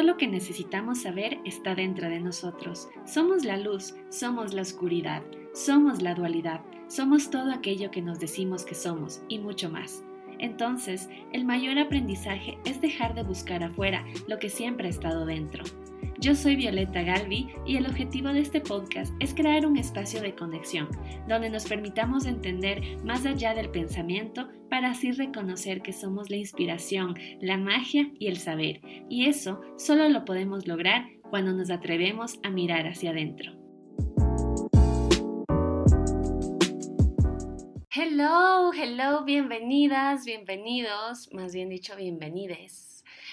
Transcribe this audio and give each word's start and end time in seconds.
Todo 0.00 0.12
lo 0.12 0.16
que 0.16 0.28
necesitamos 0.28 1.02
saber 1.02 1.40
está 1.44 1.74
dentro 1.74 2.08
de 2.08 2.20
nosotros. 2.20 2.88
Somos 3.04 3.44
la 3.44 3.58
luz, 3.58 3.94
somos 4.08 4.54
la 4.54 4.62
oscuridad, 4.62 5.22
somos 5.52 6.00
la 6.00 6.14
dualidad, 6.14 6.62
somos 6.88 7.28
todo 7.28 7.52
aquello 7.52 7.90
que 7.90 8.00
nos 8.00 8.18
decimos 8.18 8.64
que 8.64 8.74
somos 8.74 9.20
y 9.28 9.38
mucho 9.40 9.68
más. 9.68 10.02
Entonces, 10.38 11.10
el 11.34 11.44
mayor 11.44 11.78
aprendizaje 11.78 12.58
es 12.64 12.80
dejar 12.80 13.14
de 13.14 13.24
buscar 13.24 13.62
afuera 13.62 14.02
lo 14.26 14.38
que 14.38 14.48
siempre 14.48 14.86
ha 14.86 14.90
estado 14.90 15.26
dentro. 15.26 15.64
Yo 16.20 16.34
soy 16.34 16.54
Violeta 16.54 17.00
Galvi 17.00 17.48
y 17.64 17.78
el 17.78 17.86
objetivo 17.86 18.28
de 18.28 18.40
este 18.40 18.60
podcast 18.60 19.10
es 19.20 19.32
crear 19.32 19.64
un 19.64 19.78
espacio 19.78 20.20
de 20.20 20.34
conexión 20.34 20.86
donde 21.26 21.48
nos 21.48 21.64
permitamos 21.64 22.26
entender 22.26 22.82
más 23.02 23.24
allá 23.24 23.54
del 23.54 23.70
pensamiento 23.70 24.50
para 24.68 24.90
así 24.90 25.12
reconocer 25.12 25.80
que 25.80 25.94
somos 25.94 26.28
la 26.28 26.36
inspiración, 26.36 27.14
la 27.40 27.56
magia 27.56 28.10
y 28.18 28.26
el 28.26 28.36
saber. 28.36 28.82
Y 29.08 29.30
eso 29.30 29.62
solo 29.78 30.10
lo 30.10 30.26
podemos 30.26 30.66
lograr 30.66 31.06
cuando 31.30 31.54
nos 31.54 31.70
atrevemos 31.70 32.38
a 32.42 32.50
mirar 32.50 32.86
hacia 32.86 33.12
adentro. 33.12 33.52
Hello, 37.94 38.72
hello, 38.74 39.24
bienvenidas, 39.24 40.26
bienvenidos, 40.26 41.30
más 41.32 41.54
bien 41.54 41.70
dicho, 41.70 41.96
bienvenides 41.96 42.89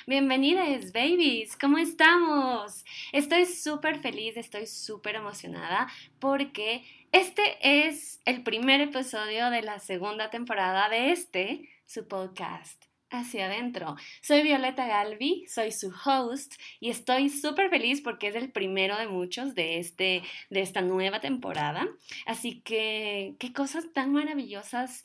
Bienvenidas, 0.10 0.94
babies, 0.94 1.58
¿cómo 1.58 1.78
estamos? 1.78 2.86
Estoy 3.12 3.46
súper 3.46 4.00
feliz, 4.00 4.38
estoy 4.38 4.66
súper 4.66 5.16
emocionada 5.16 5.90
porque 6.18 6.86
este 7.12 7.58
es 7.62 8.22
el 8.24 8.42
primer 8.42 8.80
episodio 8.80 9.50
de 9.50 9.64
la 9.64 9.80
segunda 9.80 10.30
temporada 10.30 10.88
de 10.88 11.12
este, 11.12 11.70
su 11.86 12.08
podcast 12.08 12.86
hacia 13.10 13.48
adentro. 13.48 13.98
Soy 14.22 14.44
Violeta 14.44 14.88
Galvi, 14.88 15.46
soy 15.46 15.74
su 15.74 15.94
host 16.06 16.54
y 16.80 16.90
estoy 16.90 17.28
súper 17.28 17.70
feliz 17.70 18.00
porque 18.00 18.28
es 18.28 18.36
el 18.36 18.50
primero 18.50 18.98
de 18.98 19.10
muchos 19.10 19.56
de, 19.56 19.78
este, 19.78 20.24
de 20.50 20.62
esta 20.62 20.80
nueva 20.80 21.20
temporada. 21.20 21.86
Así 22.26 22.62
que, 22.62 23.36
qué 23.40 23.52
cosas 23.52 23.92
tan 23.92 24.14
maravillosas 24.14 25.04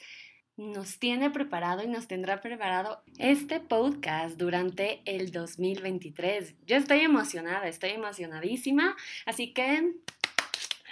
nos 0.71 0.99
tiene 0.99 1.31
preparado 1.31 1.83
y 1.83 1.89
nos 1.89 2.07
tendrá 2.07 2.41
preparado 2.41 3.03
este 3.19 3.61
podcast 3.61 4.37
durante 4.37 5.03
el 5.05 5.33
2023. 5.33 6.55
Yo 6.67 6.77
estoy 6.77 7.01
emocionada, 7.01 7.67
estoy 7.67 7.91
emocionadísima, 7.91 8.97
así 9.27 9.53
que 9.53 9.95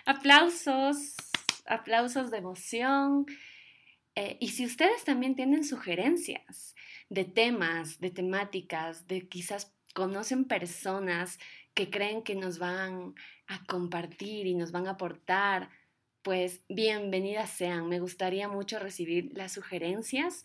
aplausos, 0.05 1.15
aplausos 1.67 2.31
de 2.31 2.39
emoción. 2.39 3.27
Eh, 4.17 4.37
y 4.41 4.48
si 4.48 4.67
ustedes 4.67 5.05
también 5.05 5.37
tienen 5.37 5.65
sugerencias 5.65 6.75
de 7.09 7.25
temas, 7.25 8.01
de 8.01 8.11
temáticas, 8.11 9.07
de 9.07 9.29
quizás 9.29 9.73
conocen 9.95 10.45
personas 10.45 11.39
que 11.75 11.91
creen 11.91 12.23
que 12.23 12.35
nos 12.35 12.59
van 12.59 13.15
a 13.47 13.65
compartir 13.67 14.47
y 14.47 14.55
nos 14.55 14.73
van 14.73 14.89
a 14.89 14.93
aportar 14.93 15.71
pues 16.23 16.61
bienvenidas 16.69 17.51
sean. 17.51 17.89
Me 17.89 18.01
gustaría 18.01 18.49
mucho 18.49 18.79
recibir 18.79 19.33
las 19.37 19.53
sugerencias 19.53 20.45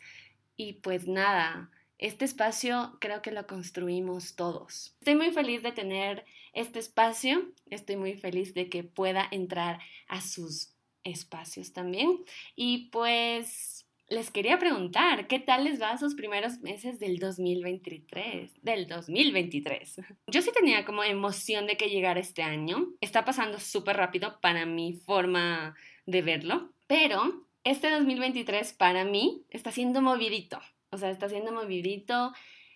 y 0.55 0.73
pues 0.73 1.07
nada, 1.07 1.71
este 1.97 2.25
espacio 2.25 2.97
creo 2.99 3.21
que 3.21 3.31
lo 3.31 3.47
construimos 3.47 4.35
todos. 4.35 4.95
Estoy 4.99 5.15
muy 5.15 5.31
feliz 5.31 5.63
de 5.63 5.71
tener 5.71 6.25
este 6.53 6.79
espacio, 6.79 7.51
estoy 7.69 7.97
muy 7.97 8.13
feliz 8.15 8.53
de 8.53 8.69
que 8.69 8.83
pueda 8.83 9.27
entrar 9.31 9.79
a 10.07 10.21
sus 10.21 10.73
espacios 11.03 11.73
también 11.73 12.23
y 12.55 12.89
pues 12.89 13.84
les 14.07 14.29
quería 14.29 14.59
preguntar, 14.59 15.27
¿qué 15.27 15.39
tal 15.39 15.63
les 15.63 15.81
va 15.81 15.91
a 15.91 15.97
sus 15.97 16.15
primeros 16.15 16.59
meses 16.59 16.99
del 16.99 17.17
2023? 17.17 18.51
Del 18.61 18.87
2023. 18.87 20.01
Yo 20.27 20.41
sí 20.41 20.51
tenía 20.53 20.85
como 20.85 21.03
emoción 21.03 21.65
de 21.65 21.77
que 21.77 21.89
llegara 21.89 22.19
este 22.19 22.43
año. 22.43 22.89
Está 23.01 23.25
pasando 23.25 23.59
súper 23.59 23.97
rápido 23.97 24.39
para 24.41 24.65
mi 24.65 24.93
forma 24.93 25.75
de 26.05 26.21
verlo, 26.21 26.71
pero 26.87 27.47
este 27.63 27.89
2023 27.89 28.73
para 28.73 29.05
mí 29.05 29.43
está 29.49 29.71
siendo 29.71 30.01
movidito. 30.01 30.59
O 30.91 30.97
sea, 30.97 31.09
está 31.09 31.27
siendo 31.27 31.51
movidito. 31.51 32.31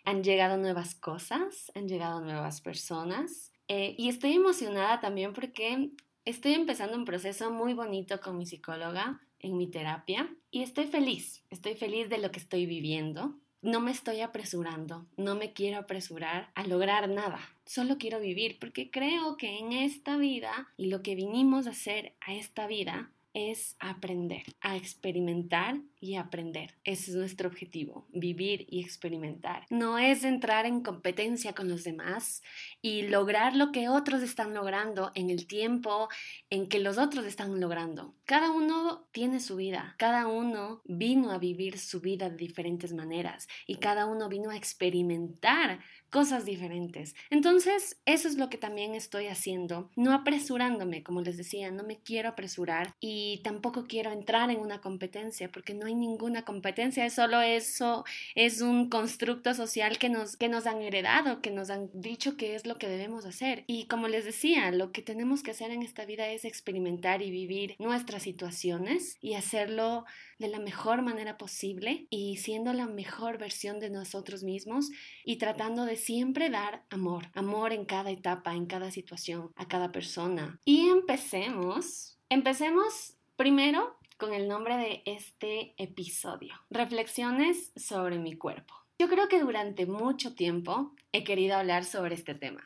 Han 0.06 0.24
llegado 0.24 0.58
nuevas 0.58 0.96
cosas, 0.96 1.72
han 1.76 1.88
llegado 1.88 2.22
nuevas 2.22 2.62
personas. 2.62 3.54
Eh, 3.68 3.94
y 4.00 4.10
estoy 4.10 4.34
emocionada 4.34 5.00
también 5.00 5.34
porque 5.34 5.92
estoy 6.26 6.54
empezando 6.56 6.98
un 6.98 7.06
proceso 7.06 7.52
muy 7.52 7.76
bonito 7.76 8.20
con 8.20 8.36
mi 8.36 8.48
psicóloga 8.48 9.22
en 9.40 9.58
mi 9.58 9.68
terapia 9.68 10.30
y 10.52 10.62
estoy 10.64 10.88
feliz, 10.88 11.44
estoy 11.50 11.76
feliz 11.76 12.10
de 12.10 12.18
lo 12.18 12.32
que 12.32 12.40
estoy 12.40 12.66
viviendo. 12.66 13.36
No 13.62 13.82
me 13.82 13.92
estoy 13.92 14.22
apresurando, 14.22 15.06
no 15.18 15.36
me 15.36 15.52
quiero 15.52 15.80
apresurar 15.80 16.50
a 16.56 16.66
lograr 16.66 17.10
nada, 17.10 17.42
solo 17.66 17.98
quiero 17.98 18.22
vivir 18.22 18.58
porque 18.58 18.90
creo 18.90 19.36
que 19.36 19.60
en 19.60 19.74
esta 19.74 20.16
vida 20.16 20.70
y 20.78 20.86
lo 20.86 21.02
que 21.02 21.16
vinimos 21.16 21.68
a 21.68 21.72
hacer 21.72 22.14
a 22.22 22.34
esta 22.34 22.68
vida 22.68 23.12
es 23.34 23.76
aprender, 23.80 24.44
a 24.62 24.76
experimentar 24.76 25.80
y 26.00 26.16
aprender. 26.16 26.76
Ese 26.84 27.12
es 27.12 27.18
nuestro 27.18 27.48
objetivo, 27.48 28.08
vivir 28.10 28.66
y 28.70 28.82
experimentar. 28.82 29.66
No 29.70 29.98
es 29.98 30.24
entrar 30.24 30.66
en 30.66 30.82
competencia 30.82 31.54
con 31.54 31.70
los 31.70 31.84
demás 31.84 32.42
y 32.82 33.04
lograr 33.04 33.56
lo 33.56 33.72
que 33.72 33.90
otros 33.90 34.22
están 34.22 34.54
logrando 34.54 35.12
en 35.16 35.30
el 35.30 35.48
tiempo 35.48 36.10
en 36.50 36.68
que 36.68 36.80
los 36.80 36.98
otros 36.98 37.26
están 37.26 37.60
logrando. 37.60 38.16
Cada 38.26 38.52
uno 38.52 39.08
tiene 39.12 39.40
su 39.40 39.56
vida, 39.56 39.96
cada 39.98 40.28
uno 40.28 40.82
vino 40.86 41.32
a 41.32 41.38
vivir 41.38 41.78
su 41.78 42.02
vida 42.02 42.30
de 42.30 42.38
diferentes 42.38 42.94
maneras 42.94 43.48
y 43.68 43.76
cada 43.76 44.06
uno 44.06 44.30
vino 44.30 44.50
a 44.50 44.58
experimentar 44.58 45.80
cosas 46.10 46.46
diferentes. 46.46 47.16
Entonces, 47.30 48.00
eso 48.06 48.28
es 48.28 48.36
lo 48.36 48.50
que 48.50 48.58
también 48.58 48.96
estoy 48.96 49.28
haciendo, 49.28 49.90
no 49.96 50.14
apresurándome, 50.14 51.04
como 51.04 51.22
les 51.22 51.38
decía, 51.38 51.72
no 51.72 51.84
me 51.84 52.00
quiero 52.00 52.30
apresurar 52.30 52.96
y 53.00 53.42
tampoco 53.44 53.86
quiero 53.88 54.12
entrar 54.12 54.50
en 54.52 54.60
una 54.60 54.82
competencia 54.82 55.52
porque 55.52 55.74
no 55.74 55.86
hay 55.86 55.96
ninguna 55.96 56.44
competencia, 56.44 57.06
es 57.06 57.14
solo 57.14 57.42
eso, 57.42 58.06
es 58.36 58.62
un 58.62 58.90
constructo 58.90 59.54
social 59.54 59.98
que 59.98 60.10
nos, 60.10 60.38
que 60.38 60.50
nos 60.50 60.66
han 60.66 60.82
heredado, 60.82 61.42
que 61.42 61.52
nos 61.52 61.70
han 61.70 61.90
dicho 61.94 62.38
que 62.38 62.56
es 62.56 62.66
lo 62.66 62.78
que 62.78 62.88
debemos 62.88 63.26
hacer. 63.26 63.64
Y 63.68 63.86
como 63.86 64.08
les 64.08 64.26
decía, 64.26 64.72
lo 64.72 64.92
que 64.92 65.02
tenemos 65.02 65.44
que 65.44 65.52
hacer 65.52 65.72
en 65.72 65.84
esta 65.84 66.06
vida 66.06 66.28
es 66.30 66.46
experimentar 66.46 67.22
y 67.22 67.32
vivir 67.32 67.76
nuestras 67.80 68.24
situaciones 68.24 69.18
y 69.22 69.36
hacerlo 69.36 70.06
de 70.40 70.48
la 70.48 70.60
mejor 70.60 71.02
manera 71.02 71.38
posible 71.38 72.08
y 72.10 72.38
siendo 72.38 72.74
la 72.74 72.88
mejor 72.88 73.38
versión 73.38 73.80
de 73.80 73.90
nosotros 73.90 74.44
mismos 74.44 74.90
y 75.26 75.36
tratando 75.36 75.86
de 75.86 75.98
siempre 76.00 76.50
dar 76.50 76.84
amor, 76.90 77.28
amor 77.34 77.74
en 77.74 77.86
cada 77.86 78.10
etapa, 78.10 78.56
en 78.56 78.66
cada 78.66 78.92
situación, 78.92 79.52
a 79.56 79.68
cada 79.68 79.92
persona. 79.92 80.60
Y 80.66 80.90
empecemos, 80.90 82.18
empecemos 82.30 83.16
primero 83.36 83.98
con 84.18 84.34
el 84.34 84.48
nombre 84.48 84.76
de 84.78 85.04
este 85.06 85.74
episodio, 85.78 86.54
Reflexiones 86.70 87.72
sobre 87.76 88.20
mi 88.20 88.34
cuerpo. 88.34 88.74
Yo 89.00 89.08
creo 89.08 89.30
que 89.30 89.40
durante 89.40 89.86
mucho 89.86 90.36
tiempo 90.36 90.94
he 91.14 91.24
querido 91.24 91.56
hablar 91.56 91.86
sobre 91.86 92.16
este 92.16 92.36
tema. 92.36 92.62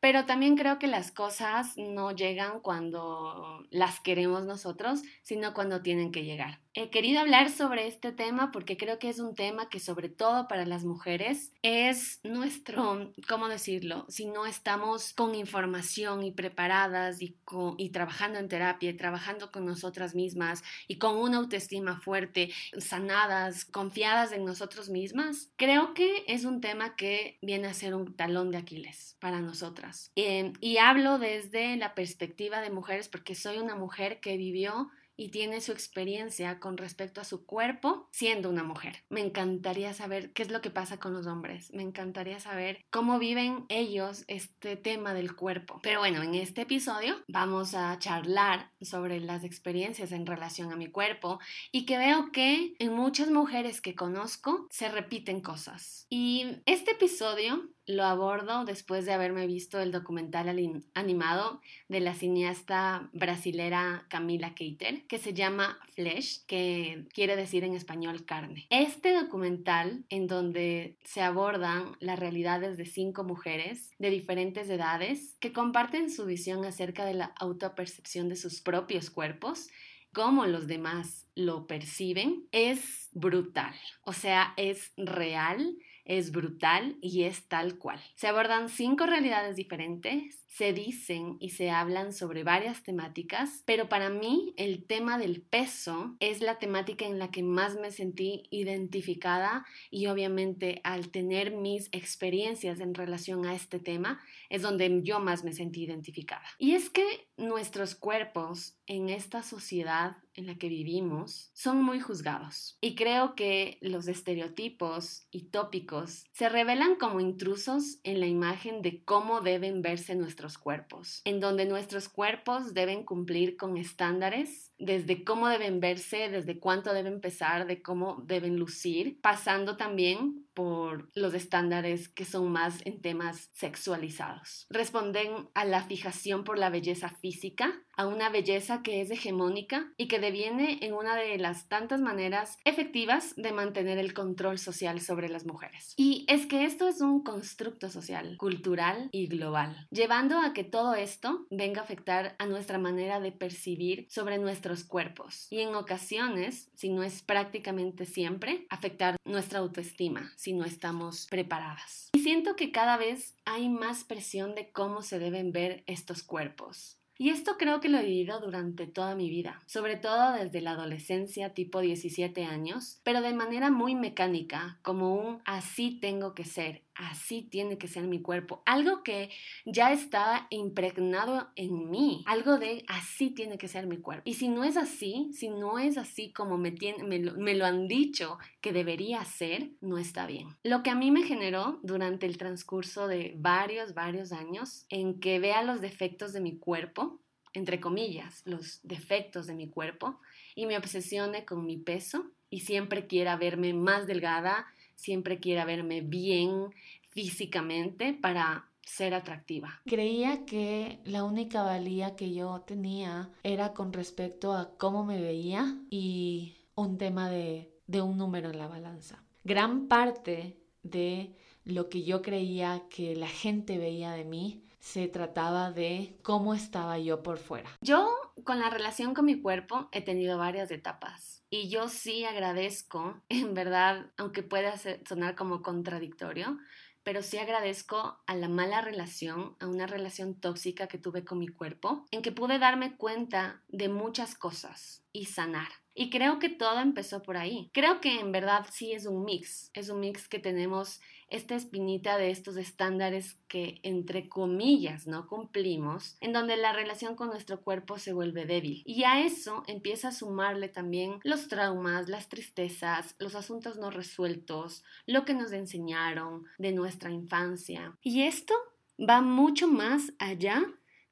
Pero 0.00 0.26
también 0.26 0.56
creo 0.56 0.80
que 0.80 0.88
las 0.88 1.12
cosas 1.12 1.74
no 1.76 2.10
llegan 2.10 2.58
cuando 2.58 3.64
las 3.70 4.00
queremos 4.00 4.44
nosotros, 4.44 5.02
sino 5.22 5.54
cuando 5.54 5.80
tienen 5.80 6.10
que 6.10 6.24
llegar. 6.24 6.58
He 6.74 6.88
querido 6.88 7.20
hablar 7.20 7.50
sobre 7.50 7.86
este 7.86 8.12
tema 8.12 8.50
porque 8.50 8.78
creo 8.78 8.98
que 8.98 9.10
es 9.10 9.18
un 9.18 9.34
tema 9.34 9.68
que 9.68 9.78
sobre 9.78 10.08
todo 10.08 10.48
para 10.48 10.64
las 10.64 10.84
mujeres 10.84 11.52
es 11.60 12.18
nuestro, 12.22 13.12
¿cómo 13.28 13.48
decirlo? 13.48 14.06
Si 14.08 14.24
no 14.24 14.46
estamos 14.46 15.12
con 15.12 15.34
información 15.34 16.22
y 16.22 16.30
preparadas 16.30 17.20
y, 17.20 17.36
y 17.76 17.90
trabajando 17.90 18.38
en 18.38 18.48
terapia 18.48 18.96
trabajando 18.96 19.52
con 19.52 19.66
nosotras 19.66 20.14
mismas 20.14 20.62
y 20.88 20.96
con 20.96 21.16
una 21.16 21.38
autoestima 21.38 22.00
fuerte, 22.00 22.50
sanadas, 22.78 23.66
confiadas 23.66 24.32
en 24.32 24.46
nosotros 24.46 24.88
mismas, 24.88 25.50
creo 25.56 25.92
que 25.92 26.24
es 26.26 26.46
un 26.46 26.62
tema 26.62 26.96
que 26.96 27.38
viene 27.42 27.68
a 27.68 27.74
ser 27.74 27.94
un 27.94 28.16
talón 28.16 28.50
de 28.50 28.56
Aquiles 28.56 29.16
para 29.20 29.40
nosotras. 29.40 30.10
Eh, 30.16 30.54
y 30.60 30.78
hablo 30.78 31.18
desde 31.18 31.76
la 31.76 31.94
perspectiva 31.94 32.62
de 32.62 32.70
mujeres 32.70 33.08
porque 33.08 33.34
soy 33.34 33.58
una 33.58 33.74
mujer 33.74 34.20
que 34.20 34.38
vivió 34.38 34.90
y 35.22 35.28
tiene 35.28 35.60
su 35.60 35.70
experiencia 35.70 36.58
con 36.58 36.76
respecto 36.76 37.20
a 37.20 37.24
su 37.24 37.46
cuerpo 37.46 38.08
siendo 38.10 38.50
una 38.50 38.64
mujer. 38.64 39.04
Me 39.08 39.20
encantaría 39.20 39.94
saber 39.94 40.32
qué 40.32 40.42
es 40.42 40.50
lo 40.50 40.60
que 40.60 40.70
pasa 40.70 40.98
con 40.98 41.12
los 41.12 41.28
hombres. 41.28 41.72
Me 41.72 41.82
encantaría 41.82 42.40
saber 42.40 42.84
cómo 42.90 43.20
viven 43.20 43.64
ellos 43.68 44.24
este 44.26 44.74
tema 44.74 45.14
del 45.14 45.36
cuerpo. 45.36 45.78
Pero 45.80 46.00
bueno, 46.00 46.24
en 46.24 46.34
este 46.34 46.62
episodio 46.62 47.22
vamos 47.28 47.74
a 47.74 47.96
charlar 48.00 48.72
sobre 48.80 49.20
las 49.20 49.44
experiencias 49.44 50.10
en 50.10 50.26
relación 50.26 50.72
a 50.72 50.76
mi 50.76 50.88
cuerpo 50.88 51.38
y 51.70 51.86
que 51.86 51.98
veo 51.98 52.32
que 52.32 52.74
en 52.80 52.92
muchas 52.92 53.30
mujeres 53.30 53.80
que 53.80 53.94
conozco 53.94 54.66
se 54.70 54.88
repiten 54.88 55.40
cosas. 55.40 56.08
Y 56.10 56.62
este 56.66 56.92
episodio 56.92 57.68
lo 57.86 58.04
abordo 58.04 58.64
después 58.64 59.04
de 59.04 59.12
haberme 59.12 59.46
visto 59.46 59.80
el 59.80 59.92
documental 59.92 60.48
animado 60.94 61.60
de 61.88 62.00
la 62.00 62.14
cineasta 62.14 63.10
brasilera 63.12 64.06
Camila 64.08 64.54
Keiter, 64.54 65.06
que 65.06 65.18
se 65.18 65.34
llama 65.34 65.78
Flesh, 65.94 66.44
que 66.46 67.06
quiere 67.12 67.36
decir 67.36 67.64
en 67.64 67.74
español 67.74 68.24
carne. 68.24 68.66
Este 68.70 69.12
documental, 69.12 70.04
en 70.10 70.26
donde 70.26 70.96
se 71.04 71.22
abordan 71.22 71.96
las 72.00 72.18
realidades 72.18 72.76
de 72.76 72.86
cinco 72.86 73.24
mujeres 73.24 73.90
de 73.98 74.10
diferentes 74.10 74.68
edades 74.68 75.36
que 75.40 75.52
comparten 75.52 76.10
su 76.10 76.26
visión 76.26 76.64
acerca 76.64 77.04
de 77.04 77.14
la 77.14 77.32
autopercepción 77.38 78.28
de 78.28 78.36
sus 78.36 78.60
propios 78.60 79.10
cuerpos, 79.10 79.68
cómo 80.12 80.46
los 80.46 80.66
demás 80.66 81.26
lo 81.34 81.66
perciben, 81.66 82.46
es 82.52 83.08
brutal. 83.12 83.74
O 84.04 84.12
sea, 84.12 84.54
es 84.56 84.92
real 84.96 85.76
es 86.04 86.32
brutal 86.32 86.96
y 87.00 87.24
es 87.24 87.48
tal 87.48 87.78
cual. 87.78 88.00
Se 88.14 88.28
abordan 88.28 88.68
cinco 88.68 89.06
realidades 89.06 89.56
diferentes 89.56 90.42
se 90.52 90.74
dicen 90.74 91.38
y 91.40 91.50
se 91.50 91.70
hablan 91.70 92.12
sobre 92.12 92.44
varias 92.44 92.82
temáticas, 92.82 93.62
pero 93.64 93.88
para 93.88 94.10
mí 94.10 94.52
el 94.58 94.84
tema 94.84 95.16
del 95.16 95.40
peso 95.40 96.14
es 96.20 96.42
la 96.42 96.58
temática 96.58 97.06
en 97.06 97.18
la 97.18 97.30
que 97.30 97.42
más 97.42 97.76
me 97.76 97.90
sentí 97.90 98.42
identificada 98.50 99.64
y 99.90 100.08
obviamente 100.08 100.82
al 100.84 101.08
tener 101.10 101.52
mis 101.52 101.88
experiencias 101.92 102.80
en 102.80 102.92
relación 102.92 103.46
a 103.46 103.54
este 103.54 103.78
tema 103.78 104.20
es 104.50 104.60
donde 104.60 105.00
yo 105.02 105.20
más 105.20 105.42
me 105.42 105.54
sentí 105.54 105.84
identificada. 105.84 106.44
Y 106.58 106.72
es 106.72 106.90
que 106.90 107.02
nuestros 107.36 107.94
cuerpos 107.94 108.76
en 108.86 109.08
esta 109.08 109.42
sociedad 109.42 110.16
en 110.34 110.46
la 110.46 110.56
que 110.56 110.68
vivimos 110.68 111.50
son 111.52 111.82
muy 111.82 112.00
juzgados. 112.00 112.78
Y 112.80 112.94
creo 112.94 113.34
que 113.34 113.78
los 113.80 114.08
estereotipos 114.08 115.26
y 115.30 115.44
tópicos 115.44 116.24
se 116.32 116.48
revelan 116.48 116.96
como 116.96 117.20
intrusos 117.20 117.98
en 118.02 118.20
la 118.20 118.26
imagen 118.26 118.82
de 118.82 119.04
cómo 119.04 119.40
deben 119.40 119.82
verse 119.82 120.14
nuestros 120.14 120.58
cuerpos, 120.58 121.22
en 121.24 121.40
donde 121.40 121.66
nuestros 121.66 122.08
cuerpos 122.08 122.74
deben 122.74 123.04
cumplir 123.04 123.56
con 123.56 123.76
estándares 123.76 124.71
desde 124.82 125.22
cómo 125.22 125.48
deben 125.48 125.80
verse, 125.80 126.28
desde 126.28 126.58
cuánto 126.58 126.92
deben 126.92 127.20
pesar, 127.20 127.66
de 127.66 127.82
cómo 127.82 128.22
deben 128.26 128.56
lucir, 128.56 129.20
pasando 129.20 129.76
también 129.76 130.44
por 130.54 131.08
los 131.14 131.34
estándares 131.34 132.08
que 132.08 132.24
son 132.24 132.50
más 132.50 132.84
en 132.84 133.00
temas 133.00 133.48
sexualizados. 133.52 134.66
Responden 134.70 135.48
a 135.54 135.64
la 135.64 135.82
fijación 135.82 136.42
por 136.42 136.58
la 136.58 136.68
belleza 136.68 137.08
física, 137.08 137.72
a 137.96 138.06
una 138.06 138.28
belleza 138.30 138.82
que 138.82 139.00
es 139.00 139.10
hegemónica 139.10 139.92
y 139.96 140.08
que 140.08 140.18
deviene 140.18 140.78
en 140.82 140.94
una 140.94 141.16
de 141.16 141.36
las 141.38 141.68
tantas 141.68 142.00
maneras 142.00 142.58
efectivas 142.64 143.34
de 143.36 143.52
mantener 143.52 143.98
el 143.98 144.14
control 144.14 144.58
social 144.58 145.00
sobre 145.00 145.28
las 145.28 145.46
mujeres. 145.46 145.94
Y 145.96 146.24
es 146.28 146.46
que 146.46 146.64
esto 146.64 146.88
es 146.88 147.00
un 147.00 147.22
constructo 147.22 147.88
social, 147.88 148.36
cultural 148.38 149.08
y 149.12 149.26
global, 149.26 149.86
llevando 149.90 150.38
a 150.38 150.52
que 150.52 150.64
todo 150.64 150.94
esto 150.94 151.46
venga 151.50 151.80
a 151.80 151.84
afectar 151.84 152.36
a 152.38 152.46
nuestra 152.46 152.78
manera 152.78 153.20
de 153.20 153.32
percibir 153.32 154.06
sobre 154.08 154.38
nuestros 154.38 154.84
cuerpos 154.84 155.46
y 155.50 155.60
en 155.60 155.74
ocasiones, 155.74 156.70
si 156.74 156.88
no 156.88 157.02
es 157.02 157.22
prácticamente 157.22 158.06
siempre, 158.06 158.66
afectar 158.70 159.16
nuestra 159.24 159.60
autoestima 159.60 160.32
si 160.36 160.52
no 160.52 160.64
estamos 160.64 161.26
preparadas. 161.30 162.10
Y 162.14 162.20
siento 162.20 162.56
que 162.56 162.72
cada 162.72 162.96
vez 162.96 163.34
hay 163.44 163.68
más 163.68 164.04
presión 164.04 164.54
de 164.54 164.70
cómo 164.70 165.02
se 165.02 165.18
deben 165.18 165.52
ver 165.52 165.84
estos 165.86 166.22
cuerpos. 166.22 167.01
Y 167.22 167.30
esto 167.30 167.52
creo 167.56 167.78
que 167.78 167.88
lo 167.88 167.98
he 167.98 168.04
vivido 168.04 168.40
durante 168.40 168.88
toda 168.88 169.14
mi 169.14 169.30
vida, 169.30 169.62
sobre 169.66 169.94
todo 169.94 170.32
desde 170.32 170.60
la 170.60 170.72
adolescencia 170.72 171.54
tipo 171.54 171.78
17 171.78 172.42
años, 172.42 172.98
pero 173.04 173.20
de 173.20 173.32
manera 173.32 173.70
muy 173.70 173.94
mecánica, 173.94 174.80
como 174.82 175.14
un 175.14 175.40
así 175.44 176.00
tengo 176.00 176.34
que 176.34 176.44
ser, 176.44 176.82
así 176.94 177.42
tiene 177.42 177.78
que 177.78 177.88
ser 177.88 178.04
mi 178.04 178.20
cuerpo, 178.20 178.62
algo 178.66 179.02
que 179.02 179.30
ya 179.64 179.92
estaba 179.92 180.46
impregnado 180.50 181.48
en 181.56 181.90
mí, 181.90 182.24
algo 182.26 182.58
de 182.58 182.84
así 182.88 183.30
tiene 183.30 183.58
que 183.58 183.68
ser 183.68 183.86
mi 183.86 183.98
cuerpo. 183.98 184.22
Y 184.24 184.34
si 184.34 184.48
no 184.48 184.64
es 184.64 184.76
así, 184.76 185.30
si 185.32 185.48
no 185.48 185.78
es 185.78 185.98
así 185.98 186.32
como 186.32 186.58
me, 186.58 186.72
lo, 187.18 187.34
me 187.34 187.54
lo 187.54 187.64
han 187.64 187.88
dicho 187.88 188.38
que 188.60 188.72
debería 188.72 189.24
ser, 189.24 189.70
no 189.80 189.98
está 189.98 190.26
bien. 190.26 190.56
Lo 190.62 190.82
que 190.82 190.90
a 190.90 190.94
mí 190.94 191.10
me 191.10 191.22
generó 191.22 191.80
durante 191.82 192.26
el 192.26 192.38
transcurso 192.38 193.08
de 193.08 193.34
varios, 193.36 193.94
varios 193.94 194.32
años 194.32 194.86
en 194.88 195.20
que 195.20 195.38
vea 195.38 195.62
los 195.62 195.80
defectos 195.80 196.32
de 196.32 196.40
mi 196.40 196.58
cuerpo, 196.58 197.20
entre 197.54 197.80
comillas, 197.80 198.42
los 198.44 198.80
defectos 198.82 199.46
de 199.46 199.54
mi 199.54 199.68
cuerpo, 199.68 200.20
y 200.54 200.66
me 200.66 200.76
obsesione 200.76 201.44
con 201.44 201.64
mi 201.64 201.76
peso 201.76 202.30
y 202.50 202.60
siempre 202.60 203.06
quiera 203.06 203.36
verme 203.36 203.72
más 203.72 204.06
delgada, 204.06 204.66
siempre 204.96 205.38
quiera 205.38 205.64
verme 205.64 206.00
bien 206.00 206.72
físicamente 207.10 208.14
para 208.14 208.68
ser 208.82 209.14
atractiva. 209.14 209.80
Creía 209.86 210.44
que 210.44 211.00
la 211.04 211.24
única 211.24 211.62
valía 211.62 212.16
que 212.16 212.32
yo 212.34 212.62
tenía 212.62 213.30
era 213.42 213.72
con 213.72 213.92
respecto 213.92 214.52
a 214.52 214.76
cómo 214.76 215.04
me 215.04 215.20
veía 215.20 215.78
y 215.90 216.56
un 216.74 216.98
tema 216.98 217.30
de, 217.30 217.72
de 217.86 218.02
un 218.02 218.16
número 218.16 218.50
en 218.50 218.58
la 218.58 218.68
balanza. 218.68 219.22
Gran 219.44 219.88
parte 219.88 220.58
de 220.82 221.36
lo 221.64 221.88
que 221.88 222.02
yo 222.02 222.22
creía 222.22 222.82
que 222.90 223.14
la 223.14 223.28
gente 223.28 223.78
veía 223.78 224.12
de 224.12 224.24
mí 224.24 224.64
se 224.80 225.06
trataba 225.06 225.70
de 225.70 226.18
cómo 226.22 226.54
estaba 226.54 226.98
yo 226.98 227.22
por 227.22 227.38
fuera. 227.38 227.70
Yo 227.82 228.10
con 228.44 228.58
la 228.58 228.70
relación 228.70 229.14
con 229.14 229.24
mi 229.24 229.40
cuerpo 229.40 229.88
he 229.92 230.02
tenido 230.02 230.38
varias 230.38 230.70
etapas 230.70 231.42
y 231.54 231.68
yo 231.68 231.88
sí 231.88 232.24
agradezco, 232.24 233.22
en 233.28 233.52
verdad, 233.52 234.10
aunque 234.16 234.42
pueda 234.42 234.74
sonar 235.06 235.34
como 235.34 235.60
contradictorio, 235.60 236.58
pero 237.02 237.20
sí 237.20 237.36
agradezco 237.36 238.22
a 238.26 238.34
la 238.34 238.48
mala 238.48 238.80
relación, 238.80 239.56
a 239.60 239.66
una 239.66 239.86
relación 239.86 240.40
tóxica 240.40 240.86
que 240.86 240.96
tuve 240.96 241.24
con 241.24 241.38
mi 241.38 241.48
cuerpo, 241.48 242.06
en 242.10 242.22
que 242.22 242.32
pude 242.32 242.58
darme 242.58 242.96
cuenta 242.96 243.62
de 243.68 243.90
muchas 243.90 244.34
cosas 244.34 245.04
y 245.12 245.26
sanar. 245.26 245.68
Y 245.94 246.10
creo 246.10 246.38
que 246.38 246.48
todo 246.48 246.80
empezó 246.80 247.22
por 247.22 247.36
ahí. 247.36 247.70
Creo 247.72 248.00
que 248.00 248.20
en 248.20 248.32
verdad 248.32 248.66
sí 248.70 248.92
es 248.92 249.06
un 249.06 249.24
mix, 249.24 249.70
es 249.74 249.90
un 249.90 250.00
mix 250.00 250.26
que 250.26 250.38
tenemos 250.38 251.00
esta 251.28 251.54
espinita 251.54 252.18
de 252.18 252.30
estos 252.30 252.56
estándares 252.56 253.38
que 253.48 253.80
entre 253.82 254.28
comillas 254.28 255.06
no 255.06 255.26
cumplimos, 255.26 256.16
en 256.20 256.32
donde 256.32 256.56
la 256.56 256.72
relación 256.72 257.14
con 257.16 257.28
nuestro 257.28 257.62
cuerpo 257.62 257.98
se 257.98 258.12
vuelve 258.12 258.44
débil. 258.44 258.82
Y 258.84 259.04
a 259.04 259.24
eso 259.24 259.62
empieza 259.66 260.08
a 260.08 260.12
sumarle 260.12 260.68
también 260.68 261.20
los 261.24 261.48
traumas, 261.48 262.08
las 262.08 262.28
tristezas, 262.28 263.14
los 263.18 263.34
asuntos 263.34 263.78
no 263.78 263.90
resueltos, 263.90 264.84
lo 265.06 265.24
que 265.24 265.34
nos 265.34 265.52
enseñaron 265.52 266.44
de 266.58 266.72
nuestra 266.72 267.10
infancia. 267.10 267.96
Y 268.02 268.22
esto 268.22 268.54
va 268.98 269.20
mucho 269.20 269.68
más 269.68 270.12
allá 270.18 270.64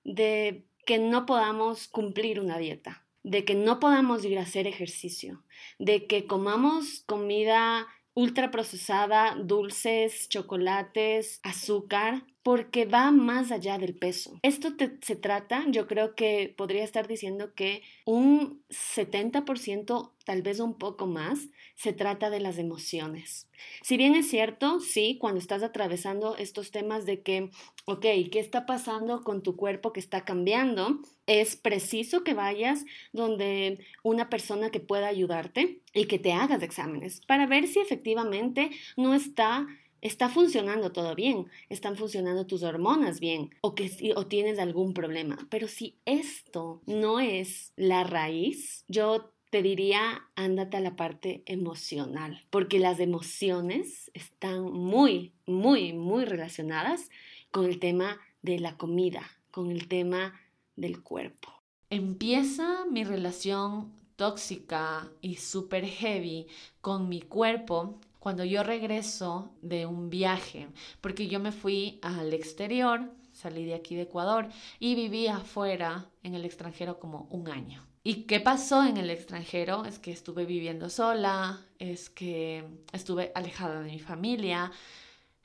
de 0.04 0.66
que 0.84 0.98
no 0.98 1.24
podamos 1.24 1.88
cumplir 1.88 2.40
una 2.40 2.58
dieta 2.58 3.04
de 3.22 3.44
que 3.44 3.54
no 3.54 3.80
podamos 3.80 4.24
ir 4.24 4.38
a 4.38 4.42
hacer 4.42 4.66
ejercicio, 4.66 5.44
de 5.78 6.06
que 6.06 6.26
comamos 6.26 7.04
comida 7.06 7.86
ultraprocesada, 8.14 9.34
dulces, 9.36 10.28
chocolates, 10.28 11.40
azúcar, 11.42 12.24
porque 12.42 12.86
va 12.86 13.10
más 13.10 13.52
allá 13.52 13.78
del 13.78 13.94
peso. 13.94 14.38
Esto 14.42 14.70
se 15.02 15.16
trata, 15.16 15.64
yo 15.68 15.86
creo 15.86 16.14
que 16.14 16.54
podría 16.56 16.84
estar 16.84 17.06
diciendo 17.06 17.54
que 17.54 17.82
un 18.06 18.62
70%, 18.70 20.12
tal 20.24 20.42
vez 20.42 20.60
un 20.60 20.78
poco 20.78 21.06
más, 21.06 21.48
se 21.74 21.92
trata 21.92 22.30
de 22.30 22.40
las 22.40 22.58
emociones. 22.58 23.48
Si 23.82 23.96
bien 23.98 24.14
es 24.14 24.28
cierto, 24.28 24.80
sí, 24.80 25.18
cuando 25.20 25.38
estás 25.38 25.62
atravesando 25.62 26.36
estos 26.36 26.70
temas 26.70 27.04
de 27.04 27.22
que, 27.22 27.50
ok, 27.84 28.06
¿qué 28.30 28.38
está 28.38 28.64
pasando 28.64 29.22
con 29.22 29.42
tu 29.42 29.56
cuerpo 29.56 29.92
que 29.92 30.00
está 30.00 30.24
cambiando? 30.24 31.00
Es 31.26 31.56
preciso 31.56 32.24
que 32.24 32.34
vayas 32.34 32.84
donde 33.12 33.84
una 34.02 34.30
persona 34.30 34.70
que 34.70 34.80
pueda 34.80 35.08
ayudarte 35.08 35.82
y 35.92 36.06
que 36.06 36.18
te 36.18 36.32
hagas 36.32 36.62
exámenes 36.62 37.20
para 37.26 37.46
ver 37.46 37.66
si 37.66 37.80
efectivamente 37.80 38.70
no 38.96 39.14
está 39.14 39.66
está 40.00 40.28
funcionando 40.28 40.92
todo 40.92 41.14
bien, 41.14 41.46
están 41.68 41.96
funcionando 41.96 42.46
tus 42.46 42.62
hormonas 42.62 43.20
bien 43.20 43.50
o 43.60 43.74
que 43.74 43.90
o 44.16 44.26
tienes 44.26 44.58
algún 44.58 44.94
problema. 44.94 45.38
Pero 45.50 45.68
si 45.68 45.96
esto 46.04 46.82
no 46.86 47.20
es 47.20 47.72
la 47.76 48.04
raíz, 48.04 48.84
yo 48.88 49.32
te 49.50 49.62
diría, 49.62 50.28
ándate 50.36 50.76
a 50.76 50.80
la 50.80 50.94
parte 50.94 51.42
emocional, 51.46 52.44
porque 52.50 52.78
las 52.78 53.00
emociones 53.00 54.10
están 54.14 54.62
muy, 54.62 55.32
muy, 55.44 55.92
muy 55.92 56.24
relacionadas 56.24 57.10
con 57.50 57.64
el 57.64 57.80
tema 57.80 58.20
de 58.42 58.60
la 58.60 58.76
comida, 58.76 59.22
con 59.50 59.72
el 59.72 59.88
tema 59.88 60.40
del 60.76 61.02
cuerpo. 61.02 61.48
Empieza 61.90 62.86
mi 62.86 63.02
relación 63.02 63.92
tóxica 64.14 65.10
y 65.20 65.36
súper 65.36 65.84
heavy 65.84 66.46
con 66.80 67.08
mi 67.08 67.20
cuerpo 67.20 67.98
cuando 68.20 68.44
yo 68.44 68.62
regreso 68.62 69.50
de 69.60 69.86
un 69.86 70.08
viaje, 70.10 70.68
porque 71.00 71.26
yo 71.26 71.40
me 71.40 71.50
fui 71.50 71.98
al 72.02 72.32
exterior, 72.32 73.10
salí 73.32 73.64
de 73.64 73.74
aquí 73.74 73.96
de 73.96 74.02
Ecuador 74.02 74.48
y 74.78 74.94
viví 74.94 75.26
afuera 75.26 76.08
en 76.22 76.34
el 76.36 76.44
extranjero 76.44 77.00
como 77.00 77.26
un 77.30 77.48
año. 77.48 77.84
¿Y 78.04 78.22
qué 78.22 78.38
pasó 78.38 78.84
en 78.84 78.96
el 78.96 79.10
extranjero? 79.10 79.84
Es 79.84 79.98
que 79.98 80.12
estuve 80.12 80.46
viviendo 80.46 80.88
sola, 80.88 81.66
es 81.80 82.08
que 82.08 82.64
estuve 82.92 83.32
alejada 83.34 83.82
de 83.82 83.90
mi 83.90 83.98
familia 83.98 84.70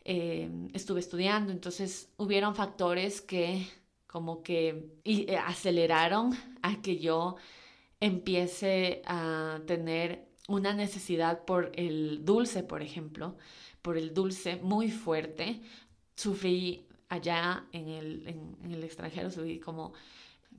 eh, 0.08 0.48
estuve 0.74 1.00
estudiando, 1.00 1.52
entonces 1.52 2.14
hubieron 2.18 2.54
factores 2.54 3.22
que 3.22 3.68
como 4.06 4.44
que 4.44 5.00
eh, 5.04 5.36
aceleraron 5.36 6.32
a 6.62 6.80
que 6.84 7.00
yo 7.00 7.38
empiece 8.00 9.02
a 9.08 9.62
tener 9.66 10.30
una 10.48 10.74
necesidad 10.74 11.46
por 11.46 11.72
el 11.76 12.24
dulce, 12.24 12.64
por 12.64 12.82
ejemplo, 12.82 13.38
por 13.82 13.98
el 13.98 14.14
dulce 14.14 14.58
muy 14.58 14.92
fuerte. 14.92 15.62
Sufrí 16.16 16.88
allá 17.10 17.66
en 17.72 17.90
el, 17.90 18.28
en, 18.28 18.72
el 18.72 18.84
extranjero, 18.84 19.32
subí 19.32 19.60
como 19.60 19.94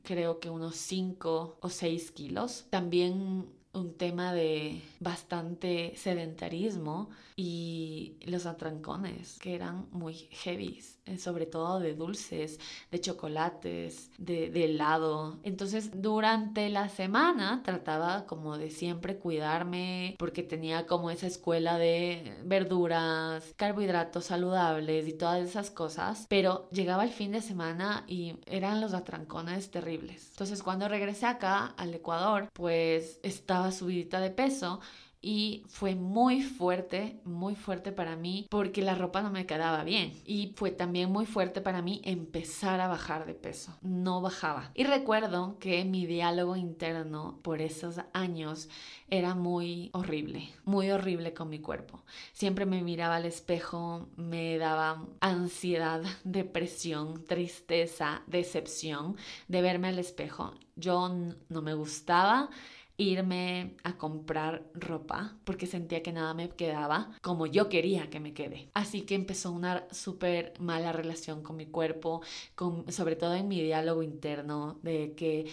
creo 0.02 0.38
que 0.38 0.50
unos 0.50 0.76
5 0.76 1.58
o 1.60 1.68
6 1.68 2.10
kilos. 2.12 2.66
También 2.70 3.48
un 3.76 3.94
tema 3.94 4.32
de 4.32 4.82
bastante 5.00 5.92
sedentarismo 5.96 7.10
y 7.36 8.16
los 8.24 8.46
atrancones 8.46 9.38
que 9.38 9.54
eran 9.54 9.86
muy 9.92 10.14
heavy, 10.14 10.82
eh, 11.04 11.18
sobre 11.18 11.44
todo 11.44 11.80
de 11.80 11.94
dulces, 11.94 12.58
de 12.90 13.00
chocolates, 13.00 14.10
de, 14.16 14.46
helado. 14.64 15.38
Entonces 15.42 15.90
durante 16.00 16.70
la 16.70 16.88
semana 16.88 17.62
trataba 17.62 18.24
como 18.26 18.56
de 18.56 18.70
siempre 18.70 19.18
cuidarme 19.18 20.16
porque 20.18 20.42
tenía 20.42 20.86
como 20.86 21.10
esa 21.10 21.26
escuela 21.26 21.76
de 21.76 22.34
verduras, 22.44 23.52
carbohidratos 23.56 24.24
saludables 24.24 25.06
y 25.06 25.12
todas 25.12 25.46
esas 25.46 25.70
cosas, 25.70 26.26
pero 26.30 26.70
llegaba 26.70 27.04
el 27.04 27.10
fin 27.10 27.32
de 27.32 27.42
semana 27.42 28.04
y 28.08 28.36
eran 28.46 28.80
los 28.80 28.94
atrancones 28.94 29.70
terribles. 29.70 30.30
Entonces 30.30 30.62
cuando 30.62 30.88
regresé 30.88 31.26
acá 31.26 31.74
al 31.76 31.92
Ecuador, 31.92 32.48
pues 32.54 33.20
estaba 33.22 33.65
subidita 33.72 34.20
de 34.20 34.30
peso 34.30 34.80
y 35.26 35.64
fue 35.66 35.96
muy 35.96 36.40
fuerte, 36.42 37.20
muy 37.24 37.56
fuerte 37.56 37.90
para 37.90 38.14
mí 38.14 38.46
porque 38.48 38.80
la 38.80 38.94
ropa 38.94 39.22
no 39.22 39.30
me 39.32 39.44
quedaba 39.44 39.82
bien 39.82 40.12
y 40.24 40.52
fue 40.54 40.70
también 40.70 41.10
muy 41.10 41.26
fuerte 41.26 41.60
para 41.60 41.82
mí 41.82 42.00
empezar 42.04 42.80
a 42.80 42.86
bajar 42.86 43.26
de 43.26 43.34
peso. 43.34 43.76
No 43.82 44.20
bajaba. 44.20 44.70
Y 44.74 44.84
recuerdo 44.84 45.58
que 45.58 45.84
mi 45.84 46.06
diálogo 46.06 46.54
interno 46.54 47.40
por 47.42 47.60
esos 47.60 48.00
años 48.12 48.68
era 49.08 49.34
muy 49.34 49.90
horrible, 49.94 50.48
muy 50.64 50.92
horrible 50.92 51.34
con 51.34 51.48
mi 51.48 51.58
cuerpo. 51.58 52.04
Siempre 52.32 52.64
me 52.64 52.82
miraba 52.82 53.16
al 53.16 53.24
espejo, 53.24 54.08
me 54.16 54.58
daba 54.58 55.04
ansiedad, 55.18 56.02
depresión, 56.24 57.24
tristeza, 57.24 58.22
decepción 58.28 59.16
de 59.48 59.60
verme 59.60 59.88
al 59.88 59.98
espejo. 59.98 60.54
Yo 60.76 61.10
no 61.48 61.62
me 61.62 61.74
gustaba 61.74 62.50
irme 62.98 63.76
a 63.84 63.96
comprar 63.98 64.64
ropa 64.74 65.36
porque 65.44 65.66
sentía 65.66 66.02
que 66.02 66.12
nada 66.12 66.34
me 66.34 66.48
quedaba 66.48 67.12
como 67.22 67.46
yo 67.46 67.68
quería 67.68 68.10
que 68.10 68.20
me 68.20 68.32
quede. 68.32 68.70
Así 68.74 69.02
que 69.02 69.14
empezó 69.14 69.52
una 69.52 69.86
súper 69.90 70.54
mala 70.60 70.92
relación 70.92 71.42
con 71.42 71.56
mi 71.56 71.66
cuerpo, 71.66 72.22
con, 72.54 72.90
sobre 72.90 73.16
todo 73.16 73.34
en 73.34 73.48
mi 73.48 73.62
diálogo 73.62 74.02
interno 74.02 74.78
de 74.82 75.14
que 75.14 75.46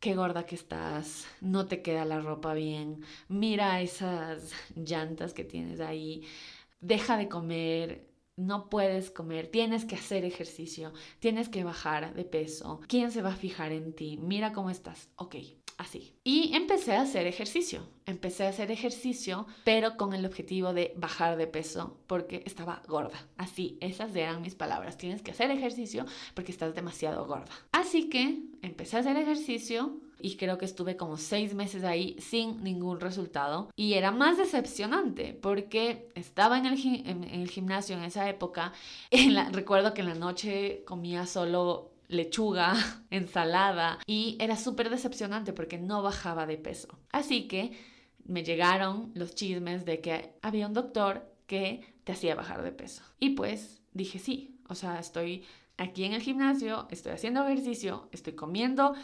qué 0.00 0.14
gorda 0.14 0.44
que 0.44 0.54
estás, 0.54 1.26
no 1.40 1.66
te 1.66 1.80
queda 1.80 2.04
la 2.04 2.20
ropa 2.20 2.52
bien, 2.52 3.02
mira 3.28 3.80
esas 3.80 4.52
llantas 4.76 5.32
que 5.32 5.44
tienes 5.44 5.80
ahí, 5.80 6.24
deja 6.80 7.16
de 7.16 7.28
comer, 7.30 8.06
no 8.36 8.68
puedes 8.68 9.10
comer, 9.10 9.46
tienes 9.46 9.86
que 9.86 9.94
hacer 9.94 10.26
ejercicio, 10.26 10.92
tienes 11.20 11.48
que 11.48 11.64
bajar 11.64 12.12
de 12.12 12.24
peso, 12.24 12.80
¿quién 12.86 13.12
se 13.12 13.22
va 13.22 13.30
a 13.30 13.36
fijar 13.36 13.72
en 13.72 13.94
ti? 13.94 14.18
Mira 14.20 14.52
cómo 14.52 14.68
estás, 14.68 15.08
ok, 15.16 15.36
así. 15.78 16.14
Y 16.24 16.54
empecé 16.54 16.94
a 16.94 17.02
hacer 17.02 17.26
ejercicio. 17.26 17.82
Empecé 18.06 18.44
a 18.44 18.50
hacer 18.50 18.70
ejercicio, 18.70 19.46
pero 19.64 19.96
con 19.96 20.12
el 20.12 20.26
objetivo 20.26 20.72
de 20.72 20.92
bajar 20.96 21.36
de 21.36 21.46
peso 21.46 21.98
porque 22.06 22.42
estaba 22.46 22.82
gorda. 22.86 23.26
Así, 23.36 23.78
esas 23.80 24.14
eran 24.14 24.42
mis 24.42 24.54
palabras. 24.54 24.98
Tienes 24.98 25.22
que 25.22 25.30
hacer 25.30 25.50
ejercicio 25.50 26.04
porque 26.34 26.52
estás 26.52 26.74
demasiado 26.74 27.26
gorda. 27.26 27.52
Así 27.72 28.08
que 28.08 28.42
empecé 28.62 28.96
a 28.96 29.00
hacer 29.00 29.16
ejercicio 29.16 30.00
y 30.20 30.36
creo 30.36 30.58
que 30.58 30.64
estuve 30.64 30.96
como 30.96 31.16
seis 31.18 31.54
meses 31.54 31.84
ahí 31.84 32.16
sin 32.18 32.62
ningún 32.64 33.00
resultado. 33.00 33.70
Y 33.76 33.94
era 33.94 34.10
más 34.10 34.38
decepcionante 34.38 35.34
porque 35.34 36.08
estaba 36.14 36.58
en 36.58 36.66
el, 36.66 37.50
gimnasio 37.50 37.96
en 37.96 38.04
esa 38.04 38.28
época. 38.28 38.72
Recuerdo 39.52 39.92
que 39.92 40.00
en 40.00 40.08
la 40.08 40.14
noche 40.14 40.82
comía 40.86 41.26
solo 41.26 41.93
lechuga, 42.08 42.74
ensalada 43.10 43.98
y 44.06 44.36
era 44.40 44.56
súper 44.56 44.90
decepcionante 44.90 45.52
porque 45.52 45.78
no 45.78 46.02
bajaba 46.02 46.46
de 46.46 46.58
peso. 46.58 46.88
Así 47.10 47.48
que 47.48 47.72
me 48.24 48.42
llegaron 48.42 49.12
los 49.14 49.34
chismes 49.34 49.84
de 49.84 50.00
que 50.00 50.34
había 50.42 50.66
un 50.66 50.74
doctor 50.74 51.30
que 51.46 51.94
te 52.04 52.12
hacía 52.12 52.34
bajar 52.34 52.62
de 52.62 52.72
peso. 52.72 53.02
Y 53.20 53.30
pues 53.30 53.82
dije 53.92 54.18
sí, 54.18 54.58
o 54.68 54.74
sea, 54.74 54.98
estoy 54.98 55.44
aquí 55.76 56.04
en 56.04 56.12
el 56.12 56.22
gimnasio, 56.22 56.86
estoy 56.90 57.12
haciendo 57.12 57.46
ejercicio, 57.46 58.08
estoy 58.12 58.34
comiendo 58.34 58.94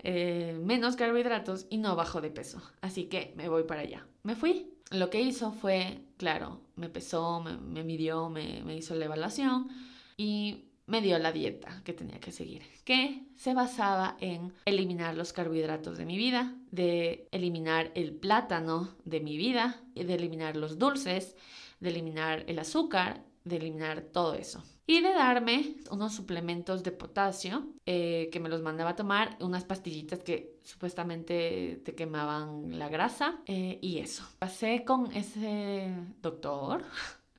eh, 0.00 0.58
menos 0.62 0.96
carbohidratos 0.96 1.66
y 1.70 1.78
no 1.78 1.96
bajo 1.96 2.20
de 2.20 2.30
peso. 2.30 2.60
Así 2.80 3.04
que 3.04 3.32
me 3.36 3.48
voy 3.48 3.64
para 3.64 3.82
allá. 3.82 4.06
Me 4.22 4.36
fui. 4.36 4.72
Lo 4.90 5.10
que 5.10 5.20
hizo 5.20 5.50
fue, 5.50 6.04
claro, 6.16 6.60
me 6.76 6.88
pesó, 6.88 7.42
me, 7.42 7.82
midió, 7.82 8.28
me, 8.28 8.62
me 8.62 8.76
hizo 8.76 8.94
la 8.94 9.06
evaluación 9.06 9.68
y 10.16 10.65
me 10.86 11.00
dio 11.00 11.18
la 11.18 11.32
dieta 11.32 11.82
que 11.84 11.92
tenía 11.92 12.20
que 12.20 12.32
seguir, 12.32 12.62
que 12.84 13.24
se 13.34 13.54
basaba 13.54 14.16
en 14.20 14.52
eliminar 14.64 15.16
los 15.16 15.32
carbohidratos 15.32 15.98
de 15.98 16.06
mi 16.06 16.16
vida, 16.16 16.54
de 16.70 17.28
eliminar 17.32 17.90
el 17.94 18.14
plátano 18.14 18.96
de 19.04 19.20
mi 19.20 19.36
vida, 19.36 19.80
de 19.94 20.14
eliminar 20.14 20.56
los 20.56 20.78
dulces, 20.78 21.36
de 21.80 21.90
eliminar 21.90 22.44
el 22.46 22.58
azúcar, 22.58 23.24
de 23.44 23.56
eliminar 23.56 24.02
todo 24.02 24.34
eso. 24.34 24.62
Y 24.88 25.00
de 25.00 25.12
darme 25.12 25.74
unos 25.90 26.14
suplementos 26.14 26.84
de 26.84 26.92
potasio 26.92 27.66
eh, 27.86 28.28
que 28.30 28.38
me 28.38 28.48
los 28.48 28.62
mandaba 28.62 28.90
a 28.90 28.96
tomar, 28.96 29.36
unas 29.40 29.64
pastillitas 29.64 30.20
que 30.20 30.60
supuestamente 30.62 31.80
te 31.84 31.96
quemaban 31.96 32.78
la 32.78 32.88
grasa 32.88 33.40
eh, 33.46 33.80
y 33.82 33.98
eso. 33.98 34.22
Pasé 34.38 34.84
con 34.84 35.12
ese 35.12 35.92
doctor, 36.22 36.84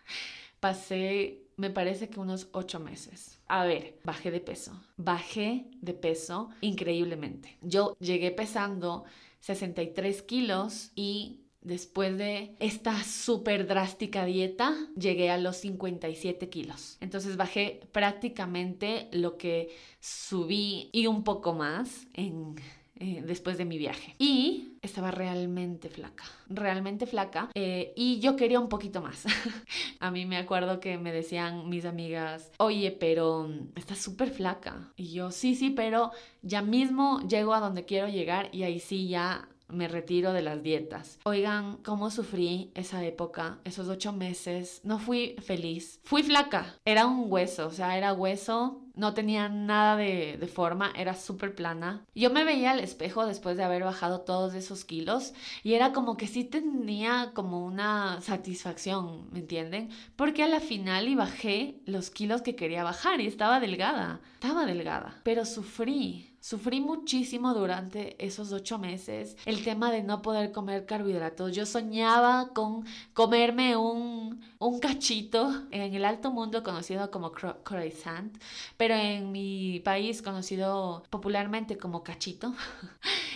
pasé 0.60 1.47
me 1.58 1.72
parece 1.72 2.10
que 2.10 2.20
unos 2.20 2.48
ocho 2.54 2.80
meses. 2.80 3.40
A 3.48 3.66
ver, 3.66 4.00
bajé 4.04 4.32
de 4.32 4.40
peso. 4.40 4.80
Bajé 4.96 5.66
de 5.82 5.94
peso 5.94 6.50
increíblemente. 6.62 7.58
Yo 7.62 7.98
llegué 8.00 8.32
pesando 8.32 9.04
63 9.42 10.22
kilos 10.22 10.92
y 10.96 11.42
después 11.62 12.18
de 12.18 12.56
esta 12.60 13.04
súper 13.04 13.68
drástica 13.68 14.24
dieta 14.26 14.76
llegué 14.96 15.32
a 15.32 15.38
los 15.38 15.58
57 15.58 16.48
kilos. 16.50 16.98
Entonces 17.02 17.38
bajé 17.38 17.82
prácticamente 17.92 19.10
lo 19.12 19.38
que 19.38 19.76
subí 20.00 20.90
y 20.94 21.08
un 21.08 21.24
poco 21.24 21.54
más 21.54 22.08
en 22.14 22.56
eh, 23.00 23.24
después 23.26 23.58
de 23.58 23.66
mi 23.66 23.78
viaje. 23.78 24.16
Y 24.18 24.78
estaba 24.82 25.12
realmente 25.12 25.90
flaca, 25.90 26.24
realmente 26.50 27.06
flaca. 27.06 27.50
Eh, 27.54 27.94
y 27.96 28.20
yo 28.20 28.36
quería 28.36 28.60
un 28.60 28.70
poquito 28.70 29.02
más. 29.02 29.26
a 30.00 30.12
mí 30.12 30.26
me 30.26 30.38
acuerdo 30.38 30.80
que 30.80 30.98
me 30.98 31.12
decían 31.12 31.70
mis 31.70 31.86
amigas, 31.86 32.52
oye, 32.58 32.92
pero 32.92 33.50
estás 33.76 34.00
súper 34.00 34.30
flaca. 34.30 34.92
Y 34.96 35.12
yo, 35.12 35.32
sí, 35.32 35.56
sí, 35.56 35.70
pero 35.70 36.12
ya 36.42 36.62
mismo 36.62 37.22
llego 37.28 37.54
a 37.54 37.60
donde 37.60 37.86
quiero 37.86 38.08
llegar 38.08 38.50
y 38.52 38.64
ahí 38.64 38.80
sí 38.80 39.08
ya 39.08 39.48
me 39.70 39.88
retiro 39.88 40.34
de 40.34 40.42
las 40.42 40.64
dietas. 40.64 41.20
Oigan, 41.24 41.78
cómo 41.84 42.10
sufrí 42.10 42.72
esa 42.76 43.04
época, 43.04 43.60
esos 43.64 43.88
ocho 43.90 44.14
meses. 44.14 44.82
No 44.84 45.00
fui 45.00 45.36
feliz. 45.44 46.00
Fui 46.04 46.24
flaca. 46.24 46.76
Era 46.86 47.06
un 47.06 47.32
hueso, 47.32 47.68
o 47.68 47.72
sea, 47.72 47.98
era 47.98 48.14
hueso. 48.14 48.82
No 48.98 49.14
tenía 49.14 49.48
nada 49.48 49.96
de, 49.96 50.38
de 50.38 50.48
forma, 50.48 50.92
era 50.96 51.14
súper 51.14 51.56
plana. 51.56 52.04
Yo 52.16 52.30
me 52.30 52.44
veía 52.44 52.72
al 52.72 52.80
espejo 52.80 53.26
después 53.26 53.56
de 53.56 53.64
haber 53.64 53.84
bajado 53.84 54.22
todos 54.22 54.54
esos 54.54 54.84
kilos 54.84 55.34
y 55.64 55.74
era 55.74 55.94
como 55.94 56.18
que 56.18 56.28
sí 56.28 56.44
tenía 56.44 57.32
como 57.34 57.66
una 57.66 58.20
satisfacción, 58.22 59.30
¿me 59.32 59.40
entienden? 59.40 59.90
Porque 60.16 60.44
a 60.44 60.48
la 60.48 60.60
final 60.60 61.08
y 61.08 61.16
bajé 61.16 61.80
los 61.86 62.10
kilos 62.10 62.42
que 62.42 62.56
quería 62.56 62.84
bajar 62.84 63.22
y 63.22 63.28
estaba 63.28 63.60
delgada. 63.60 64.20
Estaba 64.34 64.66
delgada, 64.66 65.22
pero 65.24 65.46
sufrí 65.46 66.37
Sufrí 66.48 66.80
muchísimo 66.80 67.54
durante 67.54 68.16
esos 68.26 68.54
ocho 68.54 68.80
meses 68.80 69.36
el 69.44 69.66
tema 69.66 69.92
de 69.92 70.02
no 70.02 70.22
poder 70.22 70.54
comer 70.54 70.86
carbohidratos. 70.86 71.54
Yo 71.54 71.66
soñaba 71.66 72.54
con 72.54 72.86
comerme 73.12 73.76
un, 73.76 74.40
un 74.58 74.80
cachito 74.80 75.66
en 75.72 75.94
el 75.94 76.06
alto 76.06 76.32
mundo 76.32 76.64
conocido 76.64 77.12
como 77.12 77.34
croissant, 77.34 78.42
pero 78.78 78.96
en 78.96 79.34
mi 79.34 79.82
país 79.82 80.22
conocido 80.22 81.04
popularmente 81.10 81.78
como 81.78 82.02
cachito. 82.02 82.54